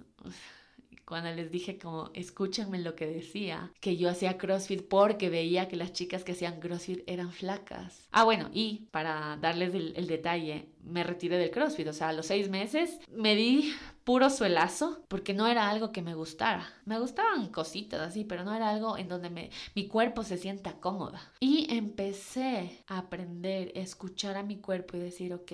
cuando 1.06 1.32
les 1.32 1.52
dije 1.52 1.78
como 1.78 2.10
escúchenme 2.14 2.80
lo 2.80 2.96
que 2.96 3.08
decía, 3.08 3.72
que 3.80 3.98
yo 3.98 4.10
hacía 4.10 4.38
CrossFit 4.38 4.88
porque 4.88 5.30
veía 5.30 5.68
que 5.68 5.76
las 5.76 5.94
chicas 5.94 6.24
que 6.24 6.34
hacían 6.34 6.60
CrossFit 6.60 7.04
eran 7.08 7.32
flacas. 7.32 8.08
Ah, 8.12 8.24
bueno, 8.24 8.50
y 8.54 8.88
para 8.92 9.38
darles 9.38 9.74
el, 9.74 10.08
detalle, 10.08 10.70
me 10.84 11.04
retiré 11.04 11.38
del 11.38 11.52
CrossFit, 11.52 11.88
o 11.88 11.94
sea, 11.94 12.10
a 12.10 12.14
los 12.14 12.28
seis 12.28 12.50
meses 12.50 13.00
me 13.10 13.36
di 13.36 13.74
puro 14.04 14.30
suelazo 14.30 15.04
porque 15.08 15.34
no 15.34 15.48
era 15.48 15.70
algo 15.70 15.92
que 15.92 16.02
me 16.02 16.16
gustara. 16.16 16.68
Me 16.86 17.00
gustaban 17.00 17.48
cositas 17.50 18.02
así, 18.02 18.24
pero 18.24 18.44
no 18.44 18.54
era 18.54 18.70
algo 18.70 18.98
en 18.98 19.08
donde 19.08 19.30
me, 19.30 19.50
mi 19.76 19.88
cuerpo 19.88 20.24
se 20.24 20.38
sienta 20.38 20.80
cómoda. 20.80 21.32
Y 21.40 21.68
empecé 21.74 22.84
a 22.88 23.00
aprender, 23.00 23.72
a 23.76 23.80
escuchar 23.80 24.38
a 24.38 24.44
mi 24.44 24.58
cuerpo 24.58 24.98
y 24.98 25.02
decir, 25.02 25.34
ok, 25.34 25.52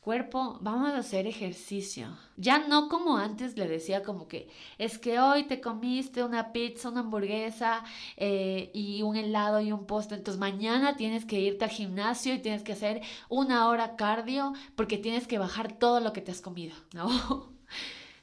Cuerpo, 0.00 0.56
vamos 0.62 0.92
a 0.92 0.98
hacer 0.98 1.26
ejercicio. 1.26 2.16
Ya 2.38 2.66
no 2.66 2.88
como 2.88 3.18
antes 3.18 3.58
le 3.58 3.68
decía 3.68 4.02
como 4.02 4.28
que 4.28 4.48
es 4.78 4.98
que 4.98 5.20
hoy 5.20 5.44
te 5.44 5.60
comiste 5.60 6.24
una 6.24 6.52
pizza, 6.52 6.88
una 6.88 7.00
hamburguesa 7.00 7.84
eh, 8.16 8.70
y 8.72 9.02
un 9.02 9.16
helado 9.16 9.60
y 9.60 9.72
un 9.72 9.84
postre. 9.84 10.16
Entonces 10.16 10.40
mañana 10.40 10.96
tienes 10.96 11.26
que 11.26 11.38
irte 11.38 11.66
al 11.66 11.70
gimnasio 11.70 12.32
y 12.32 12.38
tienes 12.38 12.62
que 12.62 12.72
hacer 12.72 13.02
una 13.28 13.68
hora 13.68 13.96
cardio 13.96 14.54
porque 14.74 14.96
tienes 14.96 15.26
que 15.26 15.36
bajar 15.36 15.72
todo 15.72 16.00
lo 16.00 16.14
que 16.14 16.22
te 16.22 16.30
has 16.30 16.40
comido. 16.40 16.74
No 16.94 17.52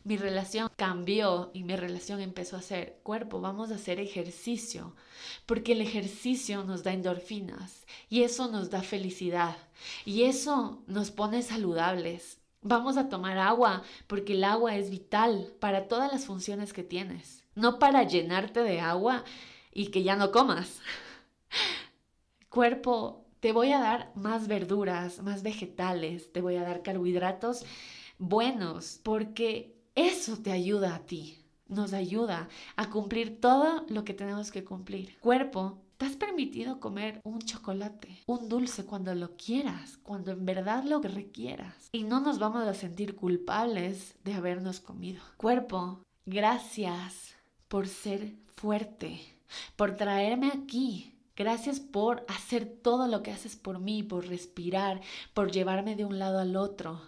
mi 0.07 0.15
relación 0.15 0.69
cambió 0.77 1.51
y 1.53 1.63
mi 1.63 1.75
relación 1.75 2.21
empezó 2.21 2.55
a 2.55 2.61
ser 2.61 2.97
cuerpo, 3.03 3.41
vamos 3.41 3.71
a 3.71 3.75
hacer 3.75 3.99
ejercicio, 3.99 4.95
porque 5.45 5.73
el 5.73 5.81
ejercicio 5.81 6.63
nos 6.63 6.81
da 6.81 6.93
endorfinas 6.93 7.85
y 8.09 8.23
eso 8.23 8.47
nos 8.47 8.69
da 8.69 8.83
felicidad 8.83 9.57
y 10.05 10.23
eso 10.23 10.81
nos 10.87 11.11
pone 11.11 11.41
saludables. 11.41 12.39
Vamos 12.61 12.95
a 12.95 13.09
tomar 13.09 13.37
agua 13.37 13.83
porque 14.07 14.31
el 14.31 14.45
agua 14.45 14.77
es 14.77 14.89
vital 14.89 15.53
para 15.59 15.89
todas 15.89 16.09
las 16.09 16.25
funciones 16.25 16.71
que 16.71 16.83
tienes, 16.83 17.43
no 17.53 17.77
para 17.77 18.03
llenarte 18.03 18.61
de 18.61 18.79
agua 18.79 19.25
y 19.73 19.87
que 19.87 20.03
ya 20.03 20.15
no 20.15 20.31
comas. 20.31 20.79
Cuerpo, 22.49 23.25
te 23.41 23.51
voy 23.51 23.73
a 23.73 23.79
dar 23.79 24.13
más 24.15 24.47
verduras, 24.47 25.21
más 25.21 25.43
vegetales, 25.43 26.31
te 26.31 26.39
voy 26.39 26.55
a 26.55 26.63
dar 26.63 26.81
carbohidratos 26.81 27.65
buenos, 28.19 29.01
porque 29.03 29.76
eso 29.97 30.37
te 30.37 30.51
ayuda 30.51 30.93
a 30.93 30.99
ti, 30.99 31.39
nos 31.67 31.91
ayuda 31.91 32.47
a 32.75 32.89
cumplir 32.91 33.41
todo 33.41 33.83
lo 33.89 34.03
que 34.03 34.13
tenemos 34.13 34.51
que 34.51 34.63
cumplir. 34.63 35.17
Cuerpo, 35.19 35.79
¿Te 35.97 36.05
has 36.05 36.15
permitido 36.15 36.79
comer 36.79 37.19
un 37.23 37.39
chocolate, 37.39 38.21
un 38.27 38.49
dulce 38.49 38.85
cuando 38.85 39.15
lo 39.15 39.35
quieras, 39.35 39.97
cuando 40.03 40.29
en 40.29 40.45
verdad 40.45 40.83
lo 40.83 40.99
requieras? 41.01 41.89
Y 41.91 42.03
no 42.03 42.19
nos 42.19 42.37
vamos 42.37 42.67
a 42.67 42.75
sentir 42.75 43.15
culpables 43.15 44.13
de 44.23 44.35
habernos 44.35 44.79
comido. 44.79 45.23
Cuerpo, 45.37 46.03
gracias 46.27 47.33
por 47.67 47.87
ser 47.87 48.35
fuerte, 48.55 49.19
por 49.75 49.95
traerme 49.95 50.51
aquí. 50.53 51.15
Gracias 51.35 51.79
por 51.79 52.23
hacer 52.27 52.67
todo 52.67 53.07
lo 53.07 53.23
que 53.23 53.31
haces 53.31 53.55
por 53.55 53.79
mí, 53.79 54.03
por 54.03 54.27
respirar, 54.27 55.01
por 55.33 55.51
llevarme 55.51 55.95
de 55.95 56.05
un 56.05 56.19
lado 56.19 56.37
al 56.37 56.55
otro 56.55 57.01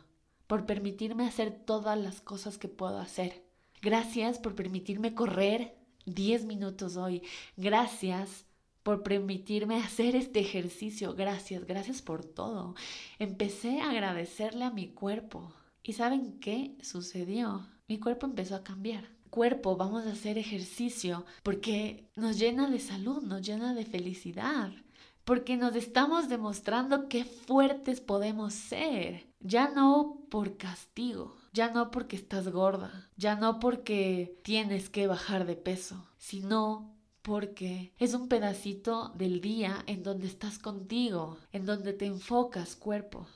por 0.49 0.65
permitirme 0.65 1.27
hacer 1.27 1.51
todas 1.51 1.95
las 1.95 2.21
cosas 2.21 2.57
que 2.57 2.67
puedo 2.67 2.97
hacer. 2.97 3.45
Gracias 3.83 4.39
por 4.39 4.55
permitirme 4.55 5.13
correr 5.13 5.77
10 6.07 6.45
minutos 6.45 6.97
hoy. 6.97 7.21
Gracias 7.55 8.45
por 8.81 9.03
permitirme 9.03 9.75
hacer 9.75 10.15
este 10.15 10.39
ejercicio. 10.39 11.13
Gracias, 11.13 11.65
gracias 11.67 12.01
por 12.01 12.25
todo. 12.25 12.73
Empecé 13.19 13.79
a 13.79 13.91
agradecerle 13.91 14.65
a 14.65 14.71
mi 14.71 14.88
cuerpo. 14.88 15.53
¿Y 15.83 15.93
saben 15.93 16.39
qué 16.39 16.75
sucedió? 16.81 17.67
Mi 17.88 17.99
cuerpo 17.99 18.25
empezó 18.25 18.55
a 18.55 18.63
cambiar. 18.63 19.07
Cuerpo, 19.29 19.77
vamos 19.77 20.07
a 20.07 20.13
hacer 20.13 20.39
ejercicio 20.39 21.25
porque 21.43 22.09
nos 22.15 22.39
llena 22.39 22.67
de 22.71 22.79
salud, 22.79 23.21
nos 23.21 23.43
llena 23.43 23.75
de 23.75 23.85
felicidad 23.85 24.71
porque 25.25 25.57
nos 25.57 25.75
estamos 25.75 26.27
demostrando 26.27 27.07
qué 27.07 27.23
fuertes 27.23 28.01
podemos 28.01 28.55
ser. 28.55 29.28
Ya 29.39 29.69
no 29.69 30.25
por 30.30 30.58
castigo, 30.58 31.36
ya 31.54 31.71
no 31.71 31.91
porque 31.91 32.15
estás 32.15 32.49
gorda, 32.49 33.10
ya 33.15 33.36
no 33.36 33.60
porque 33.60 34.39
tienes 34.43 34.89
que 34.89 35.08
bajar 35.08 35.45
de 35.45 35.56
peso, 35.56 36.06
sino 36.17 36.93
porque 37.21 37.93
es 37.97 38.13
un 38.13 38.28
pedacito 38.28 39.10
del 39.15 39.39
día 39.39 39.84
en 39.88 40.04
donde 40.04 40.28
estás 40.28 40.60
contigo, 40.60 41.38
en 41.52 41.65
donde 41.65 41.93
te 41.93 42.06
enfocas 42.06 42.75
cuerpo. 42.75 43.28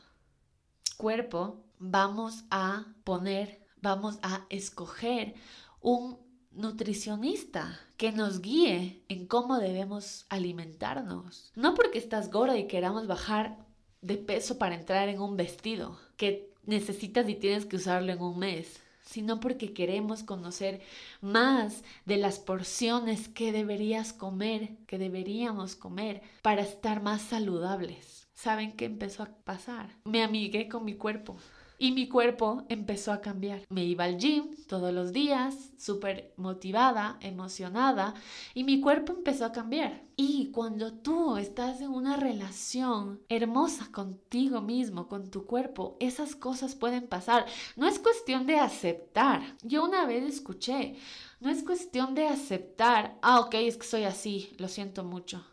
Cuerpo, 0.97 1.63
vamos 1.79 2.43
a 2.49 2.85
poner, 3.03 3.65
vamos 3.81 4.19
a 4.21 4.45
escoger 4.49 5.35
un 5.79 6.17
nutricionista 6.51 7.79
que 7.97 8.11
nos 8.11 8.41
guíe 8.41 9.03
en 9.09 9.27
cómo 9.27 9.57
debemos 9.57 10.25
alimentarnos. 10.29 11.51
No 11.55 11.73
porque 11.73 11.97
estás 11.97 12.31
gorda 12.31 12.57
y 12.57 12.67
queramos 12.67 13.07
bajar 13.07 13.65
de 14.03 14.17
peso 14.17 14.57
para 14.57 14.75
entrar 14.75 15.09
en 15.09 15.21
un 15.21 15.37
vestido 15.37 15.97
que 16.17 16.51
necesitas 16.65 17.27
y 17.27 17.35
tienes 17.35 17.65
que 17.65 17.77
usarlo 17.77 18.11
en 18.11 18.21
un 18.21 18.37
mes, 18.37 18.79
sino 19.01 19.39
porque 19.39 19.73
queremos 19.73 20.23
conocer 20.23 20.81
más 21.21 21.83
de 22.05 22.17
las 22.17 22.39
porciones 22.39 23.27
que 23.27 23.51
deberías 23.51 24.13
comer, 24.13 24.77
que 24.87 24.97
deberíamos 24.97 25.75
comer 25.75 26.21
para 26.41 26.61
estar 26.61 27.01
más 27.01 27.21
saludables. 27.21 28.27
¿Saben 28.33 28.73
qué 28.73 28.85
empezó 28.85 29.23
a 29.23 29.29
pasar? 29.43 29.89
Me 30.05 30.23
amigué 30.23 30.67
con 30.67 30.83
mi 30.85 30.95
cuerpo 30.95 31.37
y 31.77 31.91
mi 31.91 32.07
cuerpo 32.07 32.65
empezó 32.69 33.11
a 33.11 33.21
cambiar. 33.21 33.61
Me 33.69 33.83
iba 33.83 34.05
al 34.05 34.17
gym 34.17 34.55
todos 34.67 34.93
los 34.93 35.11
días, 35.11 35.71
súper 35.77 36.33
motivada, 36.37 37.17
emocionada, 37.21 38.13
y 38.53 38.63
mi 38.63 38.79
cuerpo 38.79 39.13
empezó 39.13 39.45
a 39.45 39.51
cambiar. 39.51 40.03
Y 40.15 40.51
cuando 40.51 40.93
tú 40.93 41.37
estás 41.37 41.81
en 41.81 41.89
una 41.89 42.17
relación 42.17 43.21
hermosa 43.29 43.91
contigo 43.91 44.61
mismo, 44.61 45.07
con 45.07 45.29
tu 45.29 45.45
cuerpo, 45.45 45.97
esas 45.99 46.35
cosas 46.35 46.75
pueden 46.75 47.07
pasar. 47.07 47.45
No 47.75 47.87
es 47.87 47.99
cuestión 47.99 48.45
de 48.45 48.59
aceptar. 48.59 49.41
Yo 49.63 49.83
una 49.83 50.05
vez 50.05 50.23
escuché, 50.23 50.95
no 51.39 51.49
es 51.49 51.63
cuestión 51.63 52.15
de 52.15 52.27
aceptar, 52.27 53.17
ah, 53.21 53.39
ok, 53.41 53.55
es 53.55 53.77
que 53.77 53.87
soy 53.87 54.03
así, 54.03 54.55
lo 54.57 54.67
siento 54.67 55.03
mucho. 55.03 55.43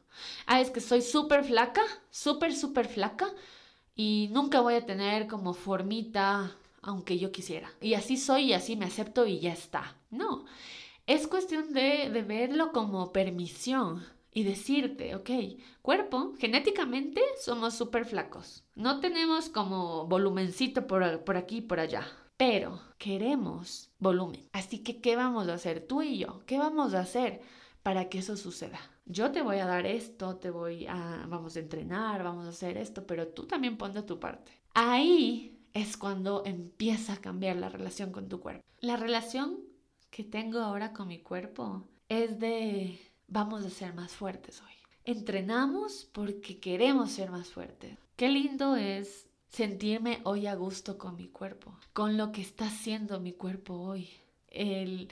Ah, 0.46 0.60
es 0.60 0.70
que 0.70 0.80
soy 0.80 1.02
súper 1.02 1.44
flaca, 1.44 1.82
súper, 2.10 2.54
súper 2.54 2.86
flaca 2.86 3.26
y 4.02 4.30
nunca 4.32 4.62
voy 4.62 4.76
a 4.76 4.86
tener 4.86 5.26
como 5.26 5.52
formita 5.52 6.56
aunque 6.80 7.18
yo 7.18 7.32
quisiera. 7.32 7.70
Y 7.82 7.92
así 7.92 8.16
soy 8.16 8.44
y 8.44 8.52
así 8.54 8.74
me 8.74 8.86
acepto 8.86 9.26
y 9.26 9.40
ya 9.40 9.52
está. 9.52 9.94
No, 10.10 10.46
es 11.06 11.26
cuestión 11.26 11.74
de, 11.74 12.08
verlo 12.26 12.72
como 12.72 13.12
permisión 13.12 14.02
y 14.32 14.44
decirte, 14.44 15.14
ok, 15.14 15.30
cuerpo, 15.82 16.32
genéticamente 16.38 17.20
somos 17.38 17.74
súper 17.74 18.06
flacos. 18.06 18.64
No 18.74 19.00
tenemos 19.00 19.50
como 19.50 20.06
volumencito 20.06 20.86
por, 20.86 21.22
por 21.24 21.36
aquí 21.36 21.58
y 21.58 21.62
por 21.68 21.78
allá. 21.78 22.06
Pero 22.38 22.80
queremos 22.96 23.90
volumen. 23.98 24.48
Así 24.54 24.78
que, 24.78 25.02
¿qué 25.02 25.14
vamos 25.14 25.46
a 25.48 25.54
hacer 25.54 25.86
tú 25.86 26.00
y 26.00 26.16
yo? 26.16 26.40
¿Qué 26.46 26.56
vamos 26.56 26.94
a 26.94 27.00
hacer 27.00 27.42
para 27.82 28.08
que 28.08 28.20
eso 28.20 28.38
suceda? 28.38 28.80
Yo 29.04 29.32
te 29.32 29.42
voy 29.42 29.58
a 29.58 29.66
dar 29.66 29.86
esto, 29.86 30.36
te 30.36 30.50
voy 30.50 30.86
a, 30.86 31.26
vamos 31.28 31.56
a 31.56 31.60
entrenar, 31.60 32.22
vamos 32.22 32.46
a 32.46 32.50
hacer 32.50 32.76
esto, 32.76 33.06
pero 33.06 33.28
tú 33.28 33.46
también 33.46 33.76
pon 33.76 33.92
de 33.92 34.02
tu 34.02 34.20
parte. 34.20 34.52
Ahí 34.74 35.58
es 35.72 35.96
cuando 35.96 36.44
empieza 36.44 37.14
a 37.14 37.20
cambiar 37.20 37.56
la 37.56 37.68
relación 37.68 38.12
con 38.12 38.28
tu 38.28 38.40
cuerpo. 38.40 38.64
La 38.80 38.96
relación 38.96 39.58
que 40.10 40.24
tengo 40.24 40.60
ahora 40.60 40.92
con 40.92 41.08
mi 41.08 41.20
cuerpo 41.20 41.86
es 42.08 42.38
de 42.38 42.98
vamos 43.28 43.64
a 43.64 43.70
ser 43.70 43.94
más 43.94 44.12
fuertes 44.12 44.60
hoy. 44.60 44.74
Entrenamos 45.04 46.08
porque 46.12 46.60
queremos 46.60 47.12
ser 47.12 47.30
más 47.30 47.48
fuertes. 47.48 47.96
Qué 48.16 48.28
lindo 48.28 48.76
es 48.76 49.28
sentirme 49.48 50.20
hoy 50.24 50.46
a 50.46 50.54
gusto 50.54 50.98
con 50.98 51.16
mi 51.16 51.28
cuerpo, 51.28 51.76
con 51.92 52.16
lo 52.16 52.32
que 52.32 52.42
está 52.42 52.66
haciendo 52.66 53.18
mi 53.20 53.32
cuerpo 53.32 53.74
hoy. 53.74 54.10
El 54.48 55.08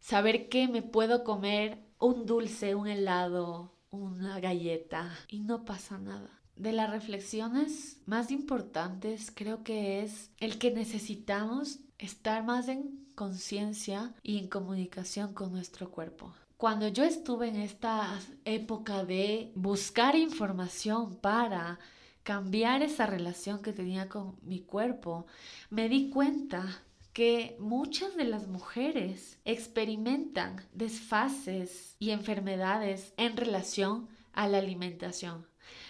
saber 0.00 0.48
que 0.48 0.68
me 0.68 0.82
puedo 0.82 1.24
comer 1.24 1.78
un 1.98 2.26
dulce, 2.26 2.74
un 2.74 2.86
helado, 2.86 3.72
una 3.90 4.40
galleta 4.40 5.10
y 5.28 5.40
no 5.40 5.64
pasa 5.64 5.98
nada. 5.98 6.30
De 6.56 6.72
las 6.72 6.90
reflexiones 6.90 8.00
más 8.06 8.30
importantes 8.30 9.30
creo 9.34 9.62
que 9.62 10.02
es 10.02 10.30
el 10.38 10.58
que 10.58 10.72
necesitamos 10.72 11.78
estar 11.98 12.44
más 12.44 12.68
en 12.68 13.06
conciencia 13.14 14.14
y 14.22 14.38
en 14.38 14.48
comunicación 14.48 15.34
con 15.34 15.52
nuestro 15.52 15.90
cuerpo. 15.90 16.32
Cuando 16.56 16.88
yo 16.88 17.04
estuve 17.04 17.48
en 17.48 17.56
esta 17.56 18.18
época 18.44 19.04
de 19.04 19.52
buscar 19.54 20.16
información 20.16 21.16
para 21.16 21.78
cambiar 22.24 22.82
esa 22.82 23.06
relación 23.06 23.62
que 23.62 23.72
tenía 23.72 24.08
con 24.08 24.36
mi 24.42 24.60
cuerpo, 24.60 25.26
me 25.70 25.88
di 25.88 26.10
cuenta 26.10 26.82
que 27.18 27.56
muchas 27.58 28.14
de 28.14 28.22
las 28.22 28.46
mujeres 28.46 29.40
experimentan 29.44 30.64
desfases 30.72 31.96
y 31.98 32.10
enfermedades 32.10 33.12
en 33.16 33.36
relación 33.36 34.08
a 34.32 34.46
la 34.46 34.58
alimentación. 34.58 35.44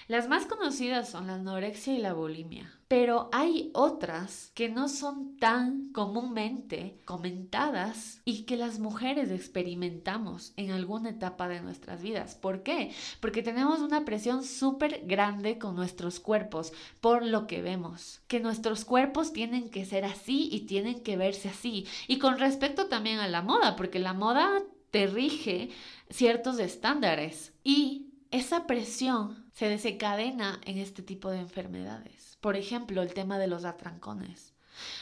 Las 0.07 0.27
más 0.27 0.47
conocidas 0.47 1.11
son 1.11 1.27
la 1.27 1.35
anorexia 1.35 1.93
y 1.93 1.99
la 1.99 2.15
bulimia, 2.15 2.78
pero 2.89 3.29
hay 3.33 3.71
otras 3.75 4.51
que 4.55 4.71
no 4.71 4.89
son 4.89 5.37
tan 5.37 5.93
comúnmente 5.93 6.99
comentadas 7.05 8.23
y 8.25 8.45
que 8.45 8.57
las 8.57 8.79
mujeres 8.79 9.31
experimentamos 9.31 10.55
en 10.57 10.71
alguna 10.71 11.11
etapa 11.11 11.49
de 11.49 11.61
nuestras 11.61 12.03
vidas. 12.03 12.35
¿Por 12.35 12.63
qué? 12.63 12.93
Porque 13.21 13.43
tenemos 13.43 13.81
una 13.81 14.07
presión 14.07 14.43
súper 14.43 15.03
grande 15.05 15.59
con 15.59 15.77
nuestros 15.77 16.19
cuerpos 16.19 16.73
por 17.03 17.25
lo 17.25 17.47
que 17.47 17.61
vemos, 17.61 18.23
que 18.27 18.41
nuestros 18.41 18.87
cuerpos 18.87 19.35
tienen 19.35 19.69
que 19.69 19.85
ser 19.85 20.07
así 20.07 20.49
y 20.51 20.61
tienen 20.61 21.01
que 21.03 21.19
verse 21.19 21.51
así. 21.51 21.87
Y 22.07 22.19
con 22.19 22.39
respecto 22.39 22.87
también 22.87 23.19
a 23.19 23.29
la 23.29 23.43
moda, 23.43 23.77
porque 23.77 23.99
la 23.99 24.15
moda 24.15 24.63
te 24.91 25.07
rige 25.07 25.69
ciertos 26.09 26.59
estándares 26.59 27.53
y 27.63 28.07
esa 28.31 28.67
presión 28.67 29.48
se 29.59 29.69
desencadena 29.69 30.61
en 30.67 30.79
este 30.79 31.03
tipo 31.03 31.31
de 31.31 31.41
enfermedades. 31.41 32.39
Por 32.41 32.55
ejemplo, 32.55 33.03
el 33.03 33.13
tema 33.13 33.41
de 33.41 33.49
los 33.49 33.65
atrancones. 33.65 34.55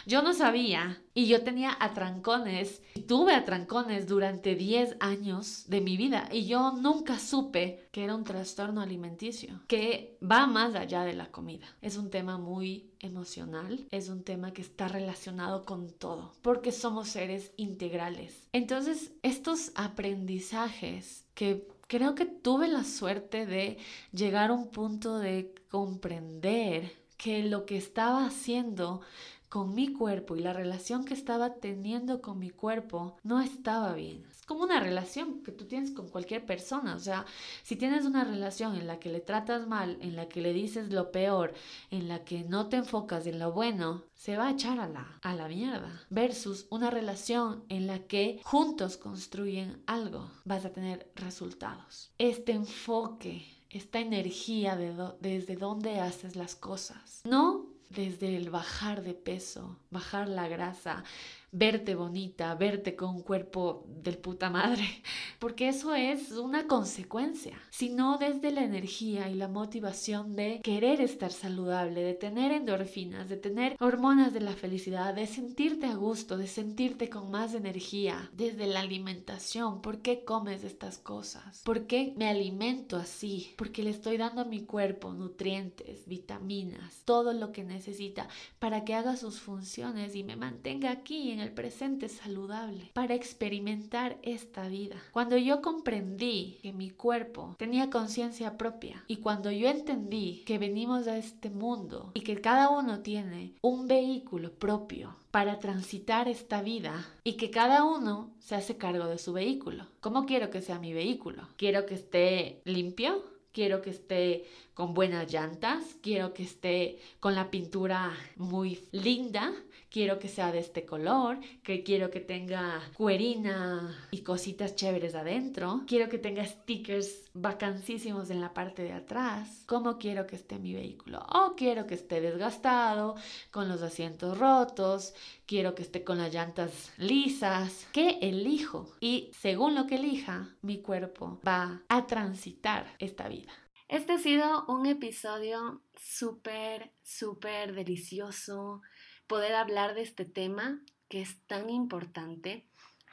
Yo 0.06 0.22
no 0.22 0.32
sabía 0.32 1.02
y 1.12 1.26
yo 1.26 1.44
tenía 1.44 1.76
atrancones, 1.78 2.80
y 2.94 3.02
tuve 3.02 3.34
atrancones 3.34 4.08
durante 4.08 4.54
10 4.54 4.96
años 5.00 5.64
de 5.68 5.82
mi 5.82 5.98
vida 5.98 6.30
y 6.32 6.46
yo 6.46 6.72
nunca 6.72 7.18
supe 7.18 7.86
que 7.92 8.04
era 8.04 8.14
un 8.14 8.24
trastorno 8.24 8.80
alimenticio, 8.80 9.60
que 9.66 10.16
va 10.22 10.46
más 10.46 10.74
allá 10.74 11.04
de 11.04 11.12
la 11.12 11.30
comida. 11.30 11.66
Es 11.82 11.98
un 11.98 12.08
tema 12.08 12.38
muy 12.38 12.94
emocional, 13.00 13.86
es 13.90 14.08
un 14.08 14.24
tema 14.24 14.54
que 14.54 14.62
está 14.62 14.88
relacionado 14.88 15.66
con 15.66 15.90
todo, 15.90 16.32
porque 16.40 16.72
somos 16.72 17.08
seres 17.08 17.52
integrales. 17.58 18.48
Entonces, 18.52 19.12
estos 19.22 19.72
aprendizajes 19.74 21.26
que 21.34 21.75
creo 21.86 22.14
que 22.14 22.26
tuve 22.26 22.68
la 22.68 22.84
suerte 22.84 23.46
de 23.46 23.78
llegar 24.12 24.50
a 24.50 24.54
un 24.54 24.70
punto 24.70 25.18
de 25.18 25.54
comprender 25.70 26.92
que 27.16 27.42
lo 27.42 27.66
que 27.66 27.76
estaba 27.76 28.26
haciendo 28.26 29.00
con 29.48 29.74
mi 29.74 29.92
cuerpo 29.92 30.36
y 30.36 30.40
la 30.40 30.52
relación 30.52 31.04
que 31.04 31.14
estaba 31.14 31.54
teniendo 31.54 32.20
con 32.20 32.38
mi 32.38 32.50
cuerpo 32.50 33.16
no 33.22 33.40
estaba 33.40 33.94
bien. 33.94 34.24
Como 34.46 34.62
una 34.62 34.80
relación 34.80 35.42
que 35.42 35.52
tú 35.52 35.66
tienes 35.66 35.90
con 35.90 36.08
cualquier 36.08 36.46
persona. 36.46 36.94
O 36.94 36.98
sea, 36.98 37.26
si 37.62 37.76
tienes 37.76 38.04
una 38.04 38.24
relación 38.24 38.76
en 38.76 38.86
la 38.86 38.98
que 38.98 39.10
le 39.10 39.20
tratas 39.20 39.66
mal, 39.66 39.98
en 40.00 40.16
la 40.16 40.28
que 40.28 40.40
le 40.40 40.52
dices 40.52 40.92
lo 40.92 41.12
peor, 41.12 41.52
en 41.90 42.08
la 42.08 42.24
que 42.24 42.44
no 42.44 42.68
te 42.68 42.76
enfocas 42.76 43.26
en 43.26 43.38
lo 43.38 43.52
bueno, 43.52 44.04
se 44.14 44.36
va 44.36 44.48
a 44.48 44.52
echar 44.52 44.80
a 44.80 44.88
la, 44.88 45.18
a 45.22 45.34
la 45.34 45.48
mierda. 45.48 46.02
Versus 46.10 46.66
una 46.70 46.90
relación 46.90 47.64
en 47.68 47.86
la 47.86 47.98
que 48.00 48.40
juntos 48.44 48.96
construyen 48.96 49.82
algo, 49.86 50.30
vas 50.44 50.64
a 50.64 50.72
tener 50.72 51.10
resultados. 51.14 52.12
Este 52.18 52.52
enfoque 52.52 53.44
esta 53.68 53.98
energía 53.98 54.76
de 54.76 54.94
desde 55.20 55.56
dónde 55.56 56.00
haces 56.00 56.36
las 56.36 56.54
cosas. 56.54 57.20
No 57.24 57.66
desde 57.90 58.36
el 58.36 58.50
bajar 58.50 59.02
de 59.02 59.14
peso, 59.14 59.78
bajar 59.90 60.28
la 60.28 60.48
grasa, 60.48 61.04
verte 61.52 61.94
bonita, 61.94 62.54
verte 62.54 62.96
con 62.96 63.16
un 63.16 63.22
cuerpo 63.22 63.86
del 63.88 64.18
puta 64.18 64.50
madre, 64.50 64.84
porque 65.38 65.68
eso 65.68 65.94
es 65.94 66.32
una 66.32 66.66
consecuencia, 66.66 67.58
sino 67.70 68.18
desde 68.18 68.50
la 68.50 68.64
energía 68.64 69.28
y 69.28 69.34
la 69.34 69.48
motivación 69.48 70.36
de 70.36 70.60
querer 70.62 71.00
estar 71.00 71.32
saludable, 71.32 72.02
de 72.02 72.14
tener 72.14 72.52
endorfinas, 72.52 73.28
de 73.28 73.36
tener 73.36 73.76
hormonas 73.80 74.32
de 74.32 74.40
la 74.40 74.52
felicidad, 74.52 75.14
de 75.14 75.26
sentirte 75.26 75.86
a 75.86 75.94
gusto, 75.94 76.36
de 76.36 76.46
sentirte 76.46 77.08
con 77.08 77.30
más 77.30 77.54
energía, 77.54 78.30
desde 78.34 78.66
la 78.66 78.80
alimentación, 78.80 79.80
¿por 79.80 80.02
qué 80.02 80.24
comes 80.24 80.64
estas 80.64 80.98
cosas? 80.98 81.62
¿Por 81.64 81.86
qué 81.86 82.12
me 82.16 82.28
alimento 82.28 82.96
así? 82.96 83.54
Porque 83.56 83.82
le 83.82 83.90
estoy 83.90 84.16
dando 84.16 84.42
a 84.42 84.44
mi 84.44 84.64
cuerpo 84.64 85.12
nutrientes, 85.12 86.06
vitaminas, 86.06 87.02
todo 87.04 87.32
lo 87.32 87.52
que 87.52 87.64
necesita 87.64 88.28
para 88.58 88.84
que 88.84 88.94
haga 88.94 89.16
sus 89.16 89.40
funciones 89.40 90.14
y 90.14 90.24
me 90.24 90.36
mantenga 90.36 90.90
aquí 90.90 91.30
en 91.30 91.40
el 91.40 91.45
presente 91.50 92.08
saludable 92.08 92.90
para 92.92 93.14
experimentar 93.14 94.18
esta 94.22 94.68
vida. 94.68 94.96
Cuando 95.12 95.36
yo 95.36 95.62
comprendí 95.62 96.58
que 96.62 96.72
mi 96.72 96.90
cuerpo 96.90 97.54
tenía 97.58 97.90
conciencia 97.90 98.56
propia 98.56 99.04
y 99.06 99.16
cuando 99.16 99.50
yo 99.50 99.68
entendí 99.68 100.42
que 100.46 100.58
venimos 100.58 101.06
a 101.08 101.18
este 101.18 101.50
mundo 101.50 102.10
y 102.14 102.20
que 102.20 102.40
cada 102.40 102.70
uno 102.70 103.00
tiene 103.00 103.54
un 103.62 103.86
vehículo 103.86 104.52
propio 104.52 105.16
para 105.30 105.58
transitar 105.58 106.28
esta 106.28 106.62
vida 106.62 107.06
y 107.24 107.34
que 107.34 107.50
cada 107.50 107.84
uno 107.84 108.30
se 108.38 108.54
hace 108.54 108.76
cargo 108.76 109.06
de 109.06 109.18
su 109.18 109.32
vehículo. 109.32 109.86
¿Cómo 110.00 110.26
quiero 110.26 110.50
que 110.50 110.62
sea 110.62 110.78
mi 110.78 110.92
vehículo? 110.92 111.48
¿Quiero 111.56 111.86
que 111.86 111.94
esté 111.94 112.62
limpio? 112.64 113.36
quiero 113.56 113.80
que 113.80 113.88
esté 113.88 114.44
con 114.76 114.92
buenas 114.92 115.32
llantas, 115.32 115.96
quiero 116.02 116.34
que 116.34 116.42
esté 116.42 116.98
con 117.18 117.34
la 117.34 117.50
pintura 117.50 118.12
muy 118.36 118.78
linda, 118.92 119.54
quiero 119.90 120.18
que 120.18 120.28
sea 120.28 120.52
de 120.52 120.58
este 120.58 120.84
color, 120.84 121.38
que 121.62 121.82
quiero 121.82 122.10
que 122.10 122.20
tenga 122.20 122.82
cuerina 122.92 123.96
y 124.10 124.20
cositas 124.20 124.76
chéveres 124.76 125.14
adentro, 125.14 125.84
quiero 125.86 126.10
que 126.10 126.18
tenga 126.18 126.44
stickers 126.44 127.30
vacancísimos 127.32 128.28
en 128.28 128.42
la 128.42 128.52
parte 128.52 128.82
de 128.82 128.92
atrás, 128.92 129.62
cómo 129.64 129.96
quiero 129.96 130.26
que 130.26 130.36
esté 130.36 130.58
mi 130.58 130.74
vehículo, 130.74 131.24
o 131.32 131.54
quiero 131.56 131.86
que 131.86 131.94
esté 131.94 132.20
desgastado, 132.20 133.14
con 133.50 133.70
los 133.70 133.80
asientos 133.80 134.36
rotos, 134.36 135.14
quiero 135.46 135.74
que 135.74 135.84
esté 135.84 136.04
con 136.04 136.18
las 136.18 136.34
llantas 136.34 136.92
lisas, 136.98 137.88
¿qué 137.92 138.18
elijo? 138.20 138.92
Y 139.00 139.30
según 139.32 139.74
lo 139.74 139.86
que 139.86 139.94
elija, 139.94 140.50
mi 140.60 140.82
cuerpo 140.82 141.40
va 141.48 141.80
a 141.88 142.06
transitar 142.06 142.94
esta 142.98 143.26
vida. 143.26 143.54
Este 143.88 144.14
ha 144.14 144.18
sido 144.18 144.64
un 144.66 144.84
episodio 144.86 145.80
súper, 145.94 146.90
súper 147.04 147.72
delicioso 147.72 148.82
poder 149.28 149.54
hablar 149.54 149.94
de 149.94 150.02
este 150.02 150.24
tema 150.24 150.82
que 151.08 151.20
es 151.20 151.40
tan 151.46 151.70
importante 151.70 152.66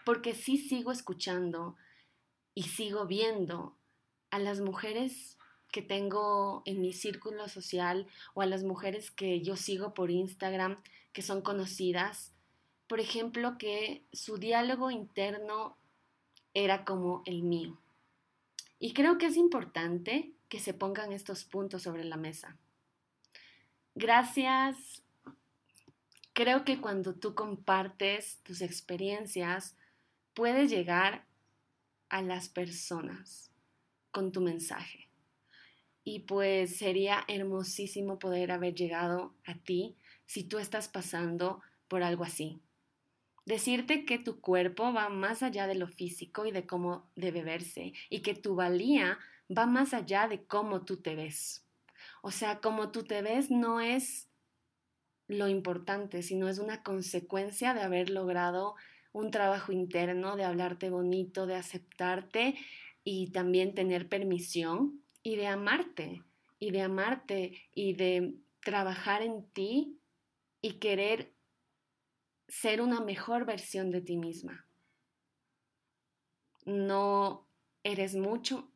porque 0.03 0.33
sí 0.33 0.57
sigo 0.57 0.91
escuchando 0.91 1.75
y 2.55 2.63
sigo 2.63 3.05
viendo 3.05 3.77
a 4.31 4.39
las 4.39 4.61
mujeres 4.61 5.37
que 5.71 5.83
tengo 5.83 6.63
en 6.65 6.81
mi 6.81 6.91
círculo 6.91 7.47
social 7.49 8.07
o 8.33 8.41
a 8.41 8.47
las 8.47 8.63
mujeres 8.63 9.11
que 9.11 9.41
yo 9.41 9.55
sigo 9.55 9.93
por 9.93 10.09
Instagram 10.09 10.81
que 11.13 11.21
son 11.21 11.43
conocidas, 11.43 12.33
por 12.87 12.99
ejemplo, 12.99 13.59
que 13.59 14.07
su 14.11 14.39
diálogo 14.39 14.89
interno 14.89 15.77
era 16.55 16.83
como 16.83 17.21
el 17.27 17.43
mío. 17.43 17.77
Y 18.79 18.93
creo 18.93 19.19
que 19.19 19.27
es 19.27 19.37
importante 19.37 20.32
que 20.53 20.59
se 20.59 20.75
pongan 20.75 21.11
estos 21.11 21.45
puntos 21.45 21.81
sobre 21.81 22.03
la 22.03 22.15
mesa. 22.15 22.59
Gracias. 23.95 25.01
Creo 26.31 26.63
que 26.63 26.79
cuando 26.79 27.15
tú 27.15 27.33
compartes 27.33 28.37
tus 28.43 28.61
experiencias, 28.61 29.75
puedes 30.35 30.69
llegar 30.69 31.25
a 32.07 32.21
las 32.21 32.49
personas 32.49 33.49
con 34.11 34.31
tu 34.31 34.41
mensaje. 34.41 35.09
Y 36.03 36.19
pues 36.19 36.77
sería 36.77 37.25
hermosísimo 37.27 38.19
poder 38.19 38.51
haber 38.51 38.75
llegado 38.75 39.33
a 39.45 39.55
ti 39.55 39.97
si 40.27 40.43
tú 40.43 40.59
estás 40.59 40.87
pasando 40.87 41.63
por 41.87 42.03
algo 42.03 42.25
así. 42.25 42.61
Decirte 43.47 44.05
que 44.05 44.19
tu 44.19 44.39
cuerpo 44.39 44.93
va 44.93 45.09
más 45.09 45.41
allá 45.41 45.65
de 45.65 45.73
lo 45.73 45.87
físico 45.87 46.45
y 46.45 46.51
de 46.51 46.67
cómo 46.67 47.09
debe 47.15 47.41
verse 47.41 47.93
y 48.11 48.19
que 48.19 48.35
tu 48.35 48.53
valía 48.53 49.17
va 49.49 49.65
más 49.65 49.93
allá 49.93 50.27
de 50.27 50.45
cómo 50.45 50.85
tú 50.85 50.97
te 50.97 51.15
ves. 51.15 51.65
O 52.21 52.31
sea, 52.31 52.59
cómo 52.59 52.91
tú 52.91 53.03
te 53.03 53.21
ves 53.21 53.51
no 53.51 53.81
es 53.81 54.29
lo 55.27 55.47
importante, 55.47 56.21
sino 56.21 56.47
es 56.47 56.59
una 56.59 56.83
consecuencia 56.83 57.73
de 57.73 57.81
haber 57.81 58.09
logrado 58.09 58.75
un 59.11 59.31
trabajo 59.31 59.71
interno, 59.71 60.35
de 60.35 60.43
hablarte 60.43 60.89
bonito, 60.89 61.45
de 61.45 61.55
aceptarte 61.55 62.55
y 63.03 63.31
también 63.31 63.73
tener 63.73 64.09
permisión 64.09 65.03
y 65.21 65.35
de 65.35 65.47
amarte, 65.47 66.23
y 66.59 66.71
de 66.71 66.81
amarte 66.81 67.69
y 67.73 67.93
de 67.93 68.35
trabajar 68.59 69.21
en 69.21 69.45
ti 69.51 69.99
y 70.61 70.79
querer 70.79 71.33
ser 72.47 72.81
una 72.81 73.01
mejor 73.01 73.45
versión 73.45 73.91
de 73.91 74.01
ti 74.01 74.17
misma. 74.17 74.65
No 76.65 77.47
eres 77.83 78.15
mucho, 78.15 78.71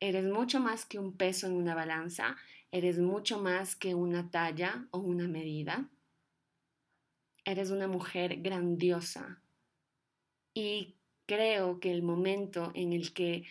Eres 0.00 0.24
mucho 0.24 0.60
más 0.60 0.86
que 0.86 0.98
un 0.98 1.16
peso 1.16 1.46
en 1.46 1.54
una 1.54 1.74
balanza, 1.74 2.36
eres 2.70 2.98
mucho 2.98 3.40
más 3.40 3.74
que 3.74 3.94
una 3.94 4.30
talla 4.30 4.86
o 4.90 4.98
una 4.98 5.26
medida. 5.26 5.88
Eres 7.44 7.70
una 7.70 7.88
mujer 7.88 8.40
grandiosa. 8.42 9.42
Y 10.54 10.96
creo 11.26 11.80
que 11.80 11.90
el 11.90 12.02
momento 12.02 12.72
en 12.74 12.92
el 12.92 13.12
que 13.12 13.44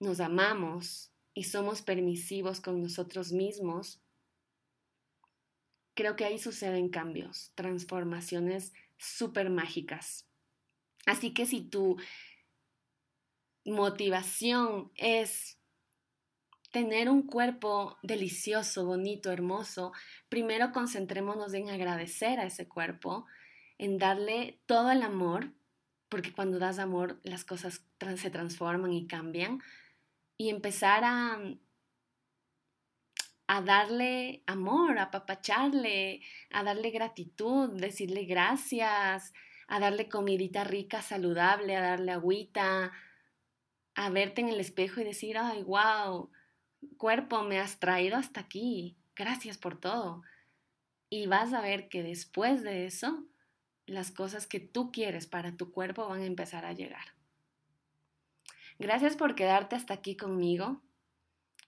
nos 0.00 0.20
amamos 0.20 1.12
y 1.34 1.44
somos 1.44 1.82
permisivos 1.82 2.60
con 2.60 2.82
nosotros 2.82 3.32
mismos, 3.32 4.00
creo 5.94 6.16
que 6.16 6.24
ahí 6.24 6.38
suceden 6.38 6.88
cambios, 6.88 7.52
transformaciones 7.54 8.72
súper 8.98 9.50
mágicas. 9.50 10.26
Así 11.06 11.34
que 11.34 11.46
si 11.46 11.62
tú 11.62 11.96
motivación 13.64 14.90
es 14.96 15.58
tener 16.72 17.10
un 17.10 17.22
cuerpo 17.22 17.98
delicioso, 18.02 18.86
bonito, 18.86 19.30
hermoso, 19.30 19.92
primero 20.28 20.72
concentrémonos 20.72 21.52
en 21.54 21.68
agradecer 21.68 22.40
a 22.40 22.44
ese 22.44 22.66
cuerpo, 22.66 23.26
en 23.78 23.98
darle 23.98 24.60
todo 24.66 24.90
el 24.90 25.02
amor, 25.02 25.52
porque 26.08 26.32
cuando 26.32 26.58
das 26.58 26.78
amor 26.78 27.20
las 27.24 27.44
cosas 27.44 27.84
se 28.16 28.30
transforman 28.30 28.92
y 28.92 29.06
cambian, 29.06 29.62
y 30.38 30.48
empezar 30.48 31.04
a, 31.04 31.38
a 33.46 33.60
darle 33.60 34.42
amor, 34.46 34.98
a 34.98 35.10
papacharle, 35.10 36.22
a 36.50 36.64
darle 36.64 36.90
gratitud, 36.90 37.70
decirle 37.78 38.24
gracias, 38.24 39.34
a 39.68 39.78
darle 39.78 40.08
comidita 40.08 40.64
rica, 40.64 41.02
saludable, 41.02 41.76
a 41.76 41.82
darle 41.82 42.12
agüita, 42.12 42.92
a 43.94 44.10
verte 44.10 44.40
en 44.40 44.48
el 44.48 44.60
espejo 44.60 45.00
y 45.00 45.04
decir, 45.04 45.36
ay, 45.38 45.62
wow, 45.62 46.30
cuerpo, 46.96 47.42
me 47.42 47.58
has 47.58 47.78
traído 47.78 48.16
hasta 48.16 48.40
aquí, 48.40 48.96
gracias 49.14 49.58
por 49.58 49.78
todo. 49.78 50.22
Y 51.10 51.26
vas 51.26 51.52
a 51.52 51.60
ver 51.60 51.88
que 51.88 52.02
después 52.02 52.62
de 52.62 52.86
eso, 52.86 53.26
las 53.86 54.10
cosas 54.10 54.46
que 54.46 54.60
tú 54.60 54.92
quieres 54.92 55.26
para 55.26 55.56
tu 55.56 55.72
cuerpo 55.72 56.08
van 56.08 56.22
a 56.22 56.26
empezar 56.26 56.64
a 56.64 56.72
llegar. 56.72 57.04
Gracias 58.78 59.16
por 59.16 59.34
quedarte 59.34 59.76
hasta 59.76 59.94
aquí 59.94 60.16
conmigo. 60.16 60.80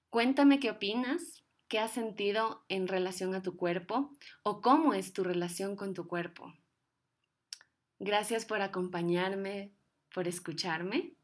Cuéntame 0.09 0.61
qué 0.61 0.71
opinas, 0.71 1.45
qué 1.69 1.79
has 1.79 1.91
sentido 1.91 2.65
en 2.69 2.89
relación 2.89 3.35
a 3.35 3.43
tu 3.43 3.57
cuerpo 3.57 4.11
o 4.43 4.63
cómo 4.63 4.95
es 4.95 5.13
tu 5.13 5.25
relación 5.25 5.77
con 5.77 5.93
tu 5.93 6.09
cuerpo. 6.09 6.55
Gracias 7.99 8.45
por 8.47 8.63
acompañarme, 8.63 9.73
por 10.13 10.27
escucharme 10.27 11.15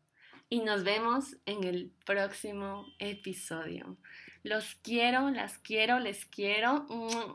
y 0.50 0.60
nos 0.60 0.82
vemos 0.82 1.36
en 1.46 1.62
el 1.62 1.92
próximo 2.04 2.84
episodio. 2.98 3.96
Los 4.42 4.74
quiero, 4.82 5.30
las 5.30 5.58
quiero, 5.58 6.00
les 6.00 6.26
quiero. 6.26 6.86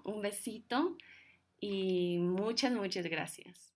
Un 0.03 0.21
besito 0.21 0.97
y 1.59 2.17
muchas, 2.19 2.73
muchas 2.73 3.05
gracias. 3.05 3.74